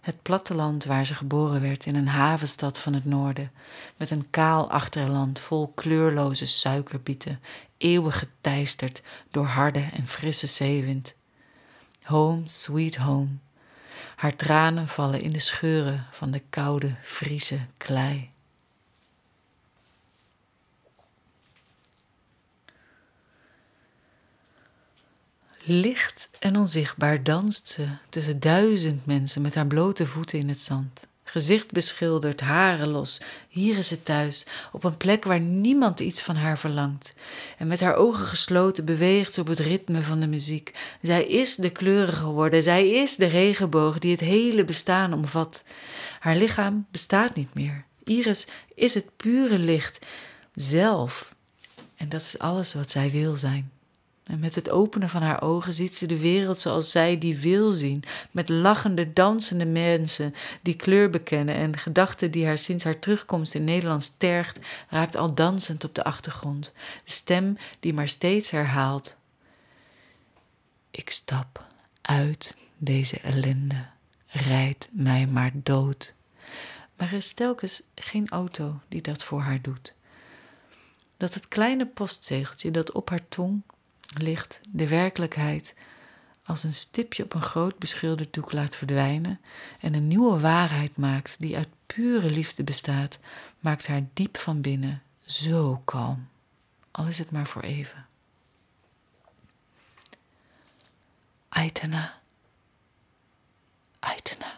[0.01, 3.51] Het platteland waar ze geboren werd in een havenstad van het noorden,
[3.97, 7.39] met een kaal achterland vol kleurloze suikerbieten,
[7.77, 11.13] eeuwig geteisterd door harde en frisse zeewind.
[12.03, 13.29] Home, sweet home.
[14.15, 18.30] Haar tranen vallen in de scheuren van de koude, Friese klei.
[25.63, 31.07] Licht en onzichtbaar danst ze tussen duizend mensen met haar blote voeten in het zand.
[31.23, 33.21] Gezicht beschilderd, haren los.
[33.49, 37.13] Hier is ze thuis, op een plek waar niemand iets van haar verlangt.
[37.57, 40.73] En met haar ogen gesloten beweegt ze op het ritme van de muziek.
[41.01, 45.63] Zij is de kleuren geworden, zij is de regenboog die het hele bestaan omvat.
[46.19, 47.85] Haar lichaam bestaat niet meer.
[48.03, 50.05] Iris is het pure licht
[50.55, 51.35] zelf.
[51.95, 53.71] En dat is alles wat zij wil zijn.
[54.31, 57.71] En met het openen van haar ogen ziet ze de wereld zoals zij die wil
[57.71, 63.55] zien, met lachende, dansende mensen die kleur bekennen en gedachten die haar sinds haar terugkomst
[63.55, 66.73] in Nederland tergt, raakt al dansend op de achtergrond.
[67.05, 69.17] De stem die maar steeds herhaalt:
[70.91, 71.65] Ik stap
[72.01, 73.85] uit deze ellende,
[74.27, 76.13] rijd mij maar dood.
[76.97, 79.93] Maar er is telkens geen auto die dat voor haar doet.
[81.17, 83.63] Dat het kleine postzegeltje dat op haar tong
[84.17, 85.73] ligt de werkelijkheid
[86.43, 89.39] als een stipje op een groot beschilderd doek laat verdwijnen
[89.79, 93.19] en een nieuwe waarheid maakt die uit pure liefde bestaat,
[93.59, 96.27] maakt haar diep van binnen zo kalm,
[96.91, 98.05] al is het maar voor even.
[101.49, 102.19] Aitana,
[103.99, 104.55] Aitana.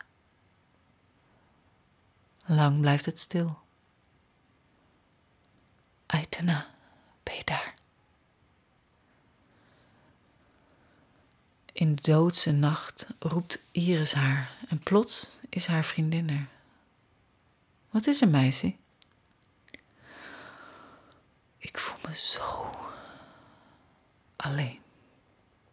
[2.46, 3.60] Lang blijft het stil.
[6.06, 6.68] Aitana,
[7.24, 7.74] ben je daar?
[11.74, 16.48] In de doodse nacht roept Iris haar en plots is haar vriendin er.
[17.90, 18.76] Wat is er, meisje?
[21.58, 22.76] Ik voel me zo
[24.36, 24.82] alleen.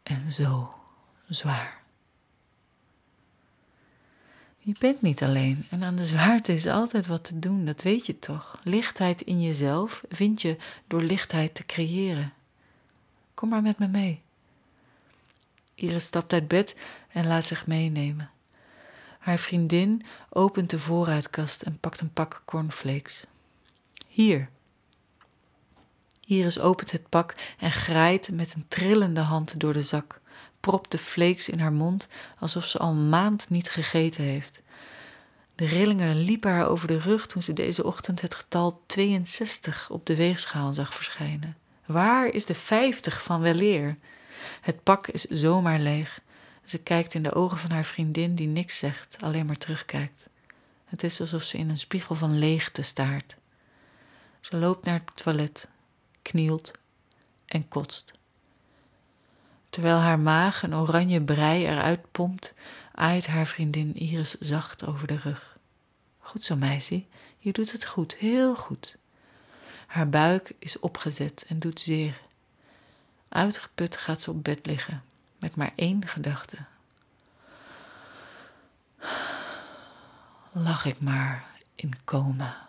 [0.02, 0.74] en zo
[1.28, 1.82] zwaar.
[4.58, 8.06] Je bent niet alleen en aan de zwaarte is altijd wat te doen, dat weet
[8.06, 8.60] je toch.
[8.64, 12.32] Lichtheid in jezelf vind je door lichtheid te creëren.
[13.34, 14.22] Kom maar met me mee.
[15.80, 16.74] Iris stapt uit bed
[17.08, 18.30] en laat zich meenemen.
[19.18, 23.24] Haar vriendin opent de vooruitkast en pakt een pak cornflakes.
[24.08, 24.48] Hier.
[26.26, 30.20] Iris opent het pak en graait met een trillende hand door de zak,
[30.60, 34.62] propt de flakes in haar mond alsof ze al een maand niet gegeten heeft.
[35.54, 40.06] De rillingen liepen haar over de rug toen ze deze ochtend het getal 62 op
[40.06, 41.56] de weegschaal zag verschijnen.
[41.86, 43.96] Waar is de 50 van weleer?
[44.60, 46.20] Het pak is zomaar leeg.
[46.64, 50.28] Ze kijkt in de ogen van haar vriendin die niks zegt, alleen maar terugkijkt.
[50.84, 53.36] Het is alsof ze in een spiegel van leegte staart.
[54.40, 55.68] Ze loopt naar het toilet,
[56.22, 56.72] knielt
[57.46, 58.12] en kotst.
[59.70, 62.54] Terwijl haar maag een oranje brei eruit pompt,
[62.94, 65.58] aait haar vriendin Iris zacht over de rug.
[66.18, 67.04] Goed zo, meisje,
[67.38, 68.96] je doet het goed, heel goed.
[69.86, 72.20] Haar buik is opgezet en doet zeer.
[73.30, 75.02] Uitgeput gaat ze op bed liggen,
[75.38, 76.56] met maar één gedachte.
[80.52, 82.68] Lag ik maar in coma.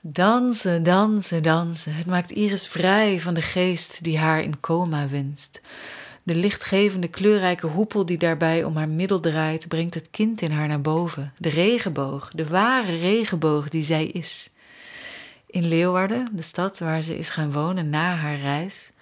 [0.00, 1.94] Dansen, dansen, dansen.
[1.94, 5.60] Het maakt Iris vrij van de geest die haar in coma wenst.
[6.22, 10.68] De lichtgevende, kleurrijke hoepel die daarbij om haar middel draait, brengt het kind in haar
[10.68, 11.32] naar boven.
[11.38, 14.50] De regenboog, de ware regenboog die zij is.
[15.50, 18.92] In Leeuwarden, de stad waar ze is gaan wonen na haar reis,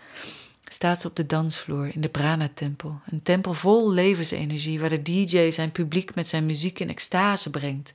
[0.64, 3.00] staat ze op de dansvloer in de Prana-tempel.
[3.10, 7.92] Een tempel vol levensenergie waar de DJ zijn publiek met zijn muziek in extase brengt,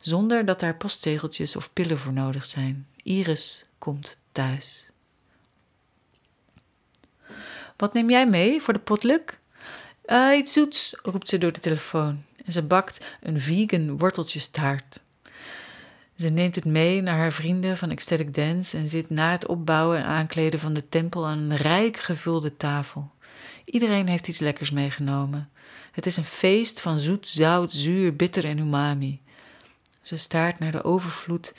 [0.00, 2.86] zonder dat daar postzegeltjes of pillen voor nodig zijn.
[3.02, 4.90] Iris komt thuis.
[7.76, 9.38] Wat neem jij mee voor de potluck?
[10.06, 12.24] Uh, iets zoets, roept ze door de telefoon.
[12.44, 15.02] En ze bakt een vegan worteltjestaart.
[16.18, 19.98] Ze neemt het mee naar haar vrienden van Ecstatic Dance en zit na het opbouwen
[19.98, 23.10] en aankleden van de tempel aan een rijk gevulde tafel.
[23.64, 25.50] Iedereen heeft iets lekkers meegenomen.
[25.92, 29.20] Het is een feest van zoet, zout, zuur, bitter en umami.
[30.02, 31.54] Ze staart naar de overvloed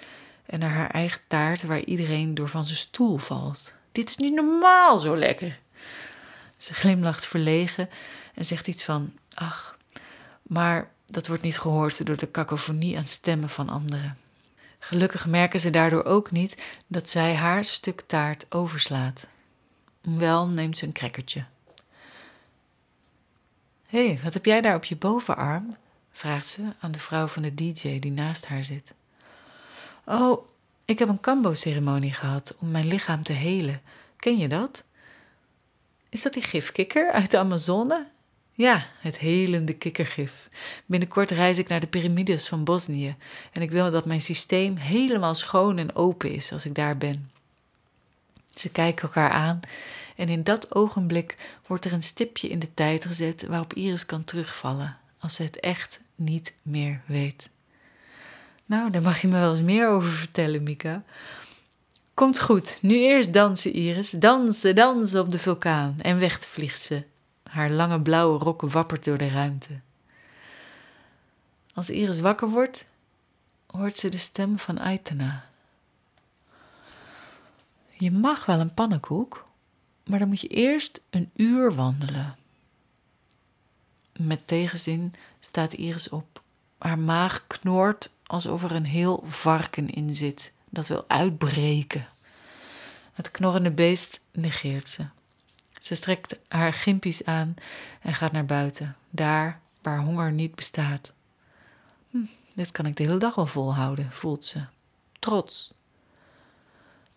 [0.46, 3.74] en naar haar eigen taart waar iedereen door van zijn stoel valt.
[3.92, 5.60] Dit is niet normaal zo lekker.
[6.58, 7.90] Ze glimlacht verlegen
[8.34, 9.78] en zegt iets van: Ach,
[10.42, 14.18] maar dat wordt niet gehoord door de kakofonie aan stemmen van anderen.
[14.80, 19.28] Gelukkig merken ze daardoor ook niet dat zij haar stuk taart overslaat.
[20.02, 21.46] Wel neemt ze een crackertje.
[23.88, 25.70] Hé, hey, wat heb jij daar op je bovenarm?
[26.12, 28.94] vraagt ze aan de vrouw van de DJ die naast haar zit.
[30.04, 30.48] Oh,
[30.86, 33.82] ik heb een kambo-ceremonie gehad om mijn lichaam te helen.
[34.18, 34.84] Ken je dat?
[36.10, 38.08] Is dat die gifkikker uit de Amazone?
[38.60, 40.50] Ja, het helende kikkergif.
[40.86, 43.16] Binnenkort reis ik naar de piramides van Bosnië
[43.52, 47.32] en ik wil dat mijn systeem helemaal schoon en open is als ik daar ben.
[48.54, 49.60] Ze kijken elkaar aan
[50.16, 51.36] en in dat ogenblik
[51.68, 55.60] wordt er een stipje in de tijd gezet waarop Iris kan terugvallen als ze het
[55.60, 57.50] echt niet meer weet.
[58.66, 61.04] Nou, daar mag je me wel eens meer over vertellen, Mika.
[62.14, 64.10] Komt goed, nu eerst dansen, Iris.
[64.10, 65.96] Dansen, dansen op de vulkaan.
[66.02, 67.04] En weg vliegt ze.
[67.50, 69.80] Haar lange blauwe rok wappert door de ruimte.
[71.74, 72.86] Als Iris wakker wordt,
[73.66, 75.46] hoort ze de stem van Aitana.
[77.92, 79.48] Je mag wel een pannenkoek,
[80.06, 82.38] maar dan moet je eerst een uur wandelen.
[84.12, 86.42] Met tegenzin staat Iris op.
[86.78, 92.08] Haar maag knort alsof er een heel varken in zit dat wil uitbreken.
[93.14, 95.06] Het knorrende beest negeert ze.
[95.80, 97.56] Ze strekt haar gimpies aan
[98.02, 101.14] en gaat naar buiten, daar waar honger niet bestaat.
[102.10, 102.18] Hm,
[102.54, 104.62] dit kan ik de hele dag wel volhouden, voelt ze.
[105.20, 105.74] Trots.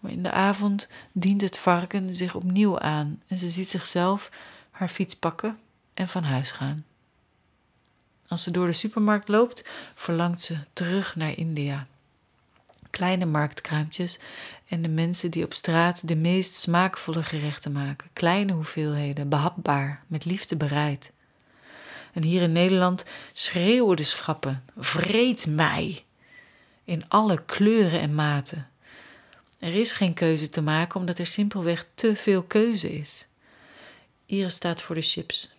[0.00, 4.30] Maar in de avond dient het varken zich opnieuw aan en ze ziet zichzelf
[4.70, 5.58] haar fiets pakken
[5.94, 6.84] en van huis gaan.
[8.28, 11.86] Als ze door de supermarkt loopt, verlangt ze terug naar India
[12.92, 14.18] kleine marktkraampjes
[14.68, 18.08] en de mensen die op straat de meest smaakvolle gerechten maken.
[18.12, 21.12] Kleine hoeveelheden, behapbaar, met liefde bereid.
[22.12, 26.04] En hier in Nederland schreeuwen de schappen: vreet mij!
[26.84, 28.68] In alle kleuren en maten.
[29.58, 33.26] Er is geen keuze te maken omdat er simpelweg te veel keuze is.
[34.26, 35.54] Iris staat voor de chips.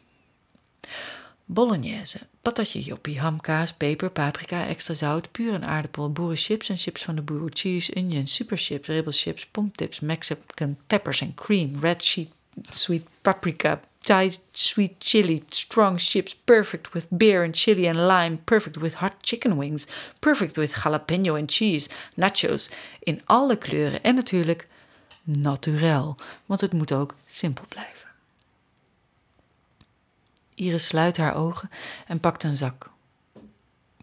[1.53, 7.15] Bolognese, patatje joppie, hamkaas, peper, paprika, extra zout, puur en aardappel, boerenchips en chips van
[7.15, 12.31] de boer, cheese, onion, super chips, ribbelchips, pomptips, Mexican peppers and cream, red sheet,
[12.69, 18.77] sweet paprika, Thai sweet chili, strong chips, perfect with beer and chili and lime, perfect
[18.77, 19.87] with hot chicken wings,
[20.19, 24.67] perfect with jalapeno and cheese, nachos in alle kleuren en natuurlijk
[25.23, 28.02] naturel, want het moet ook simpel blijven.
[30.55, 31.69] Iris sluit haar ogen
[32.07, 32.89] en pakt een zak.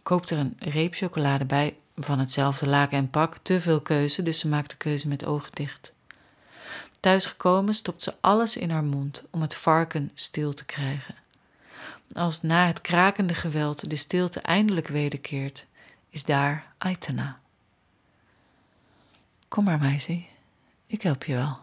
[0.03, 3.39] Koopt er een reep chocolade bij van hetzelfde laken en pak.
[3.39, 5.93] Te veel keuze, dus ze maakt de keuze met ogen dicht.
[7.01, 11.15] Thuisgekomen stopt ze alles in haar mond om het varken stil te krijgen.
[12.13, 15.67] Als na het krakende geweld de stilte eindelijk wederkeert,
[16.09, 17.39] is daar Aitana.
[19.49, 20.25] Kom maar, meisje,
[20.87, 21.59] ik help je wel.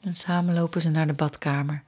[0.00, 1.82] En samen lopen ze naar de badkamer.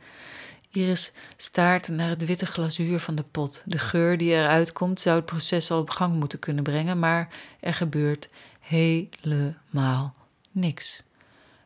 [0.76, 3.62] Iris staart naar het witte glazuur van de pot.
[3.64, 7.28] De geur die eruit komt zou het proces al op gang moeten kunnen brengen, maar
[7.60, 8.28] er gebeurt
[8.60, 10.14] helemaal
[10.50, 11.02] niks.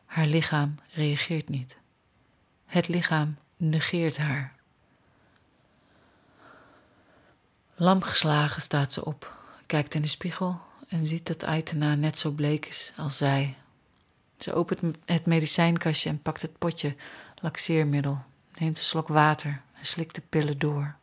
[0.05, 1.77] Haar lichaam reageert niet.
[2.65, 4.53] Het lichaam negeert haar.
[7.75, 9.33] Lam geslagen staat ze op,
[9.65, 13.55] kijkt in de spiegel en ziet dat Aitena net zo bleek is als zij.
[14.37, 16.95] Ze opent het medicijnkastje en pakt het potje
[17.41, 18.23] laxeermiddel,
[18.61, 20.95] neemt een slok water en slikt de pillen door.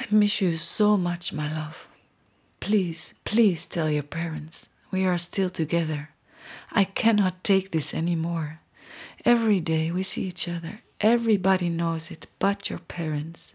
[0.00, 1.86] I miss you so much, my love.
[2.58, 6.10] Please, please tell your parents we are still together.
[6.70, 8.60] I cannot take this anymore.
[9.24, 10.82] Every day we see each other.
[10.98, 13.54] Everybody knows it but your parents.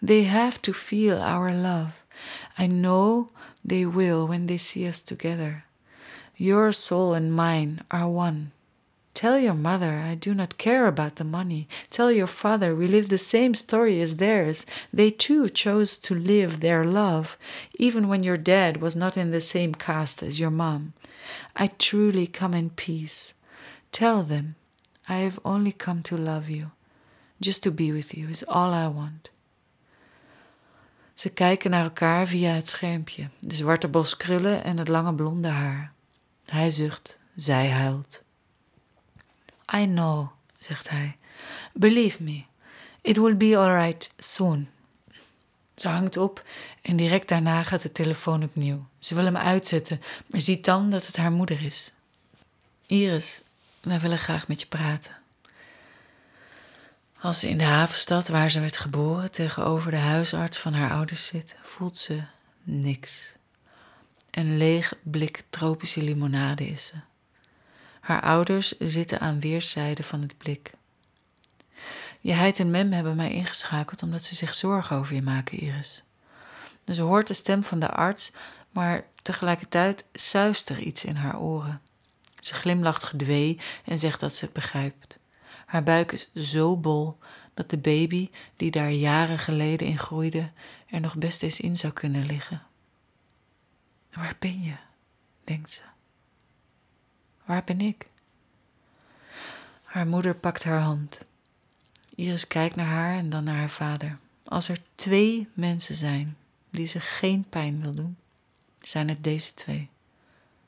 [0.00, 2.01] They have to feel our love.
[2.58, 3.30] I know
[3.64, 5.64] they will when they see us together.
[6.36, 8.52] Your soul and mine are one.
[9.14, 11.68] Tell your mother I do not care about the money.
[11.90, 14.64] Tell your father we live the same story as theirs.
[14.92, 17.36] They too chose to live their love,
[17.78, 20.94] even when your dad was not in the same caste as your mom.
[21.54, 23.34] I truly come in peace.
[23.92, 24.56] Tell them
[25.08, 26.70] I have only come to love you.
[27.40, 29.28] Just to be with you is all I want.
[31.14, 35.48] Ze kijken naar elkaar via het schermpje, de zwarte bos krullen en het lange blonde
[35.48, 35.92] haar.
[36.46, 38.22] Hij zucht, zij huilt.
[39.74, 41.16] I know, zegt hij.
[41.72, 42.42] Believe me,
[43.00, 44.68] it will be alright soon.
[45.74, 46.44] Ze hangt op
[46.82, 48.86] en direct daarna gaat de telefoon opnieuw.
[48.98, 51.92] Ze wil hem uitzetten, maar ziet dan dat het haar moeder is.
[52.86, 53.42] Iris,
[53.80, 55.21] wij willen graag met je praten.
[57.22, 61.26] Als ze in de havenstad waar ze werd geboren tegenover de huisarts van haar ouders
[61.26, 62.22] zit, voelt ze
[62.62, 63.36] niks.
[64.30, 66.94] Een leeg blik tropische limonade is ze.
[68.00, 70.70] Haar ouders zitten aan weerszijden van het blik.
[72.20, 76.02] Je heid en mem hebben mij ingeschakeld omdat ze zich zorgen over je maken, Iris.
[76.92, 78.32] ze hoort de stem van de arts,
[78.70, 81.80] maar tegelijkertijd zuist er iets in haar oren.
[82.40, 85.20] Ze glimlacht gedwee en zegt dat ze het begrijpt.
[85.72, 87.18] Haar buik is zo bol
[87.54, 90.50] dat de baby, die daar jaren geleden in groeide,
[90.86, 92.62] er nog best eens in zou kunnen liggen.
[94.10, 94.74] Waar ben je?
[95.44, 95.82] denkt ze.
[97.44, 98.06] Waar ben ik?
[99.82, 101.24] Haar moeder pakt haar hand.
[102.14, 104.18] Iris kijkt naar haar en dan naar haar vader.
[104.44, 106.36] Als er twee mensen zijn
[106.70, 108.16] die ze geen pijn wil doen,
[108.80, 109.88] zijn het deze twee.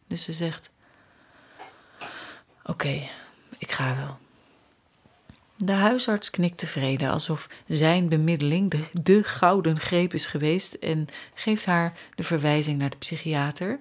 [0.07, 0.71] Dus ze zegt:
[2.63, 3.09] Oké,
[3.59, 4.23] ik ga wel.
[5.57, 11.67] De huisarts knikt tevreden, alsof zijn bemiddeling de, de, gouden greep is geweest en geeft
[11.67, 13.79] haar de verwijzing naar de psychiater,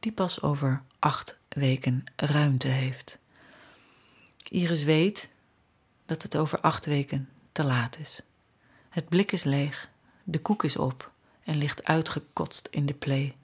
[0.00, 3.18] die pas over acht weken ruimte heeft.
[4.48, 5.28] Iris weet
[6.06, 8.22] dat het over acht weken te laat is.
[8.88, 9.88] Het blik is leeg,
[10.24, 11.12] de koek is op
[11.44, 13.34] en ligt uitgekotst in de plee.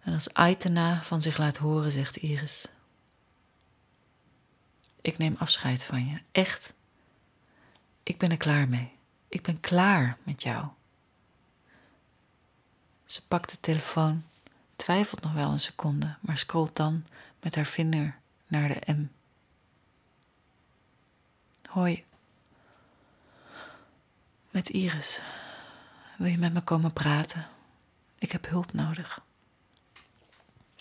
[0.00, 2.66] En als Aitena van zich laat horen, zegt Iris:
[5.04, 6.74] Ik neem afscheid van je, echt.
[8.02, 8.92] Ik ben er klaar mee.
[9.28, 10.66] Ik ben klaar met jou.
[13.04, 14.24] Ze pakt de telefoon
[14.76, 17.06] twijfelt nog wel een seconde, maar scrolt dan
[17.40, 19.08] met haar vinger naar de M.
[21.68, 22.04] Hoi.
[24.50, 25.20] Met Iris.
[26.16, 27.46] Wil je met me komen praten?
[28.18, 29.22] Ik heb hulp nodig.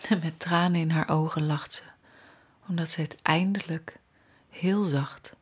[0.08, 1.84] En met tranen in haar ogen lacht ze,
[2.68, 4.02] omdat ze het eindelijk
[4.54, 5.34] heel zacht,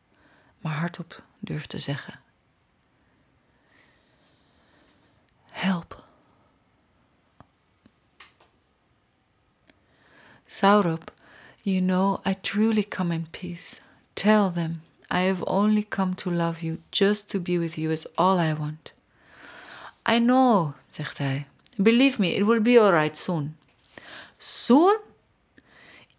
[0.60, 2.20] maar hardop durft te zeggen.
[5.50, 6.04] Help.
[10.46, 11.12] Saurop,
[11.62, 13.80] you know I truly come in peace.
[14.14, 18.16] Tell them I have only come to love you, just to be with you is
[18.16, 18.92] all I want.
[20.08, 21.46] I know, zegt hij.
[21.76, 23.56] Believe me, it will be alright soon.
[24.38, 24.98] Soon?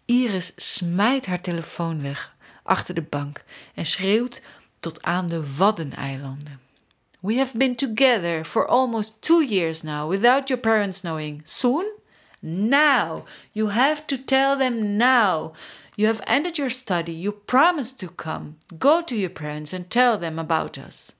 [0.06, 2.33] Iris smijt haar telefoon weg
[2.64, 3.44] achter de bank
[3.74, 4.40] en schreeuwt
[4.80, 6.60] tot aan de Waddeneilanden.
[7.20, 11.40] We have been together for almost two years now without your parents knowing.
[11.44, 11.86] Soon?
[12.40, 13.24] Now.
[13.52, 15.52] You have to tell them now.
[15.96, 17.12] You have ended your study.
[17.12, 18.56] You promised to come.
[18.78, 21.12] Go to your parents and tell them about us.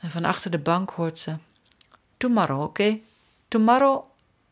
[0.00, 1.36] En van achter de bank hoort ze:
[2.16, 3.02] Tomorrow, okay?
[3.48, 4.04] Tomorrow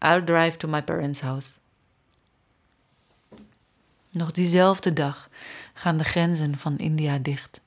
[0.03, 1.59] I'll drive to my parents' house.
[4.11, 5.29] Nog diezelfde dag
[5.75, 7.61] gaan de grenzen van India dicht.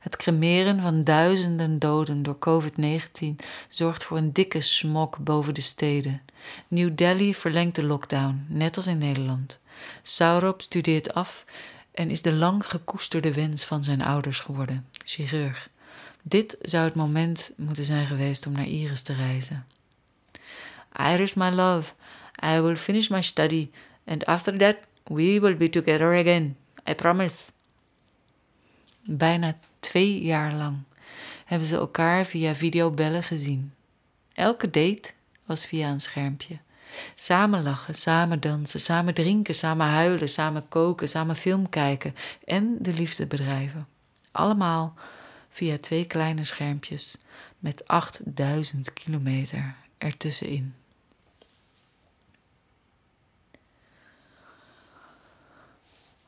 [0.00, 6.22] Het cremeren van duizenden doden door COVID-19 zorgt voor een dikke smok boven de steden.
[6.68, 9.60] New Delhi verlengt de lockdown, net als in Nederland.
[10.02, 11.44] Saurabh studeert af
[11.92, 15.68] en is de lang gekoesterde wens van zijn ouders geworden, chirurg.
[16.22, 19.66] Dit zou het moment moeten zijn geweest om naar Iris te reizen.
[20.96, 21.92] Iris, my love,
[22.44, 23.70] I will finish my study
[24.04, 26.56] and after that we will be together again.
[26.88, 27.52] I promise.
[29.04, 30.76] Bijna twee jaar lang
[31.44, 33.72] hebben ze elkaar via videobellen gezien.
[34.34, 35.12] Elke date
[35.44, 36.58] was via een schermpje.
[37.14, 42.92] Samen lachen, samen dansen, samen drinken, samen huilen, samen koken, samen film kijken en de
[42.92, 43.86] liefde bedrijven.
[44.32, 44.94] Allemaal
[45.48, 47.16] via twee kleine schermpjes
[47.58, 50.74] met 8000 kilometer ertussenin.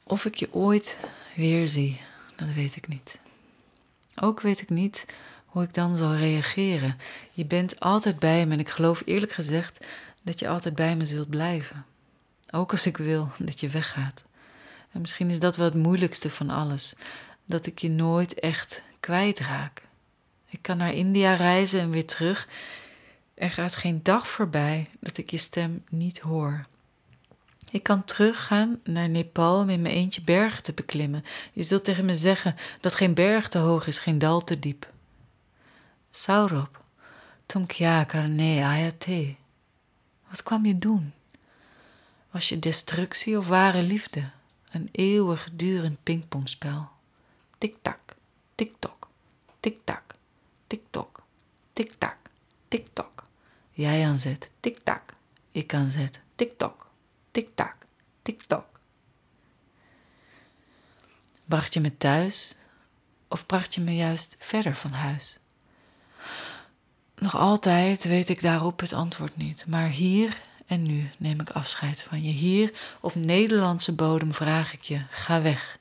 [0.09, 0.99] Of ik je ooit
[1.35, 2.01] weer zie,
[2.37, 3.19] dat weet ik niet.
[4.15, 5.05] Ook weet ik niet
[5.47, 6.99] hoe ik dan zal reageren.
[7.33, 9.87] Je bent altijd bij me en ik geloof eerlijk gezegd
[10.23, 11.85] dat je altijd bij me zult blijven.
[12.51, 14.25] Ook als ik wil dat je weggaat.
[14.93, 16.95] En misschien is dat wel het moeilijkste van alles:
[17.47, 19.83] dat ik je nooit echt kwijtraak.
[20.49, 22.49] Ik kan naar India reizen en weer terug.
[23.35, 26.67] Er gaat geen dag voorbij dat ik je stem niet hoor.
[27.71, 31.25] Ik kan teruggaan naar Nepal om in mijn eentje bergen te beklimmen.
[31.53, 34.93] Je zult tegen me zeggen dat geen berg te hoog is, geen dal te diep.
[36.11, 36.85] Saurop,
[37.47, 39.35] Tumkya Karne Ayate.
[40.29, 41.13] Wat kwam je doen?
[42.31, 44.31] Was je destructie of ware liefde?
[44.71, 46.89] Een eeuwigdurend pingpongspel.
[47.59, 48.17] Tik-tak,
[48.55, 49.09] tik-tok,
[49.61, 50.15] tik-tak,
[50.67, 51.23] tik-tok,
[51.73, 52.17] tik-tak,
[52.69, 53.25] tik-tok.
[53.71, 55.15] Jij aan zet, tik-tak.
[55.51, 56.86] Ik aan zet, tik-tok.
[57.37, 57.77] Tik-tak,
[58.23, 58.81] tik-tok.
[61.45, 62.55] Bracht je me thuis
[63.29, 65.39] of bracht je me juist verder van huis?
[67.15, 72.03] Nog altijd weet ik daarop het antwoord niet, maar hier en nu neem ik afscheid
[72.03, 72.33] van je.
[72.33, 75.79] Hier op Nederlandse bodem vraag ik je: ga weg.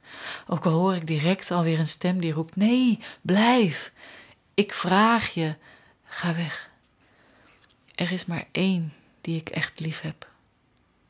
[0.47, 3.91] Ook al hoor ik direct alweer een stem die roept: nee, blijf.
[4.53, 5.55] Ik vraag je:
[6.03, 6.69] ga weg.
[7.95, 10.33] Er is maar één die ik echt lief heb.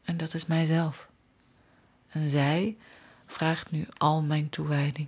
[0.06, 1.08] En dat is mijzelf.
[2.08, 2.78] En zij
[3.26, 5.08] vraagt nu al mijn toewijding.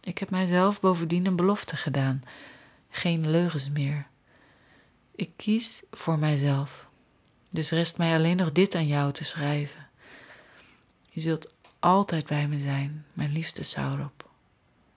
[0.00, 2.22] Ik heb mijzelf bovendien een belofte gedaan.
[2.90, 4.06] Geen leugens meer.
[5.14, 6.86] Ik kies voor mijzelf.
[7.50, 9.88] Dus rest mij alleen nog dit aan jou te schrijven.
[11.10, 14.30] Je zult altijd bij me zijn, mijn liefste Saurop.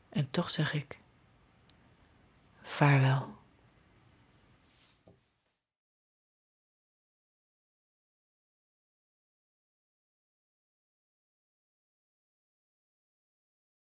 [0.09, 0.97] En toch zeg ik:
[2.61, 3.38] vaarwel.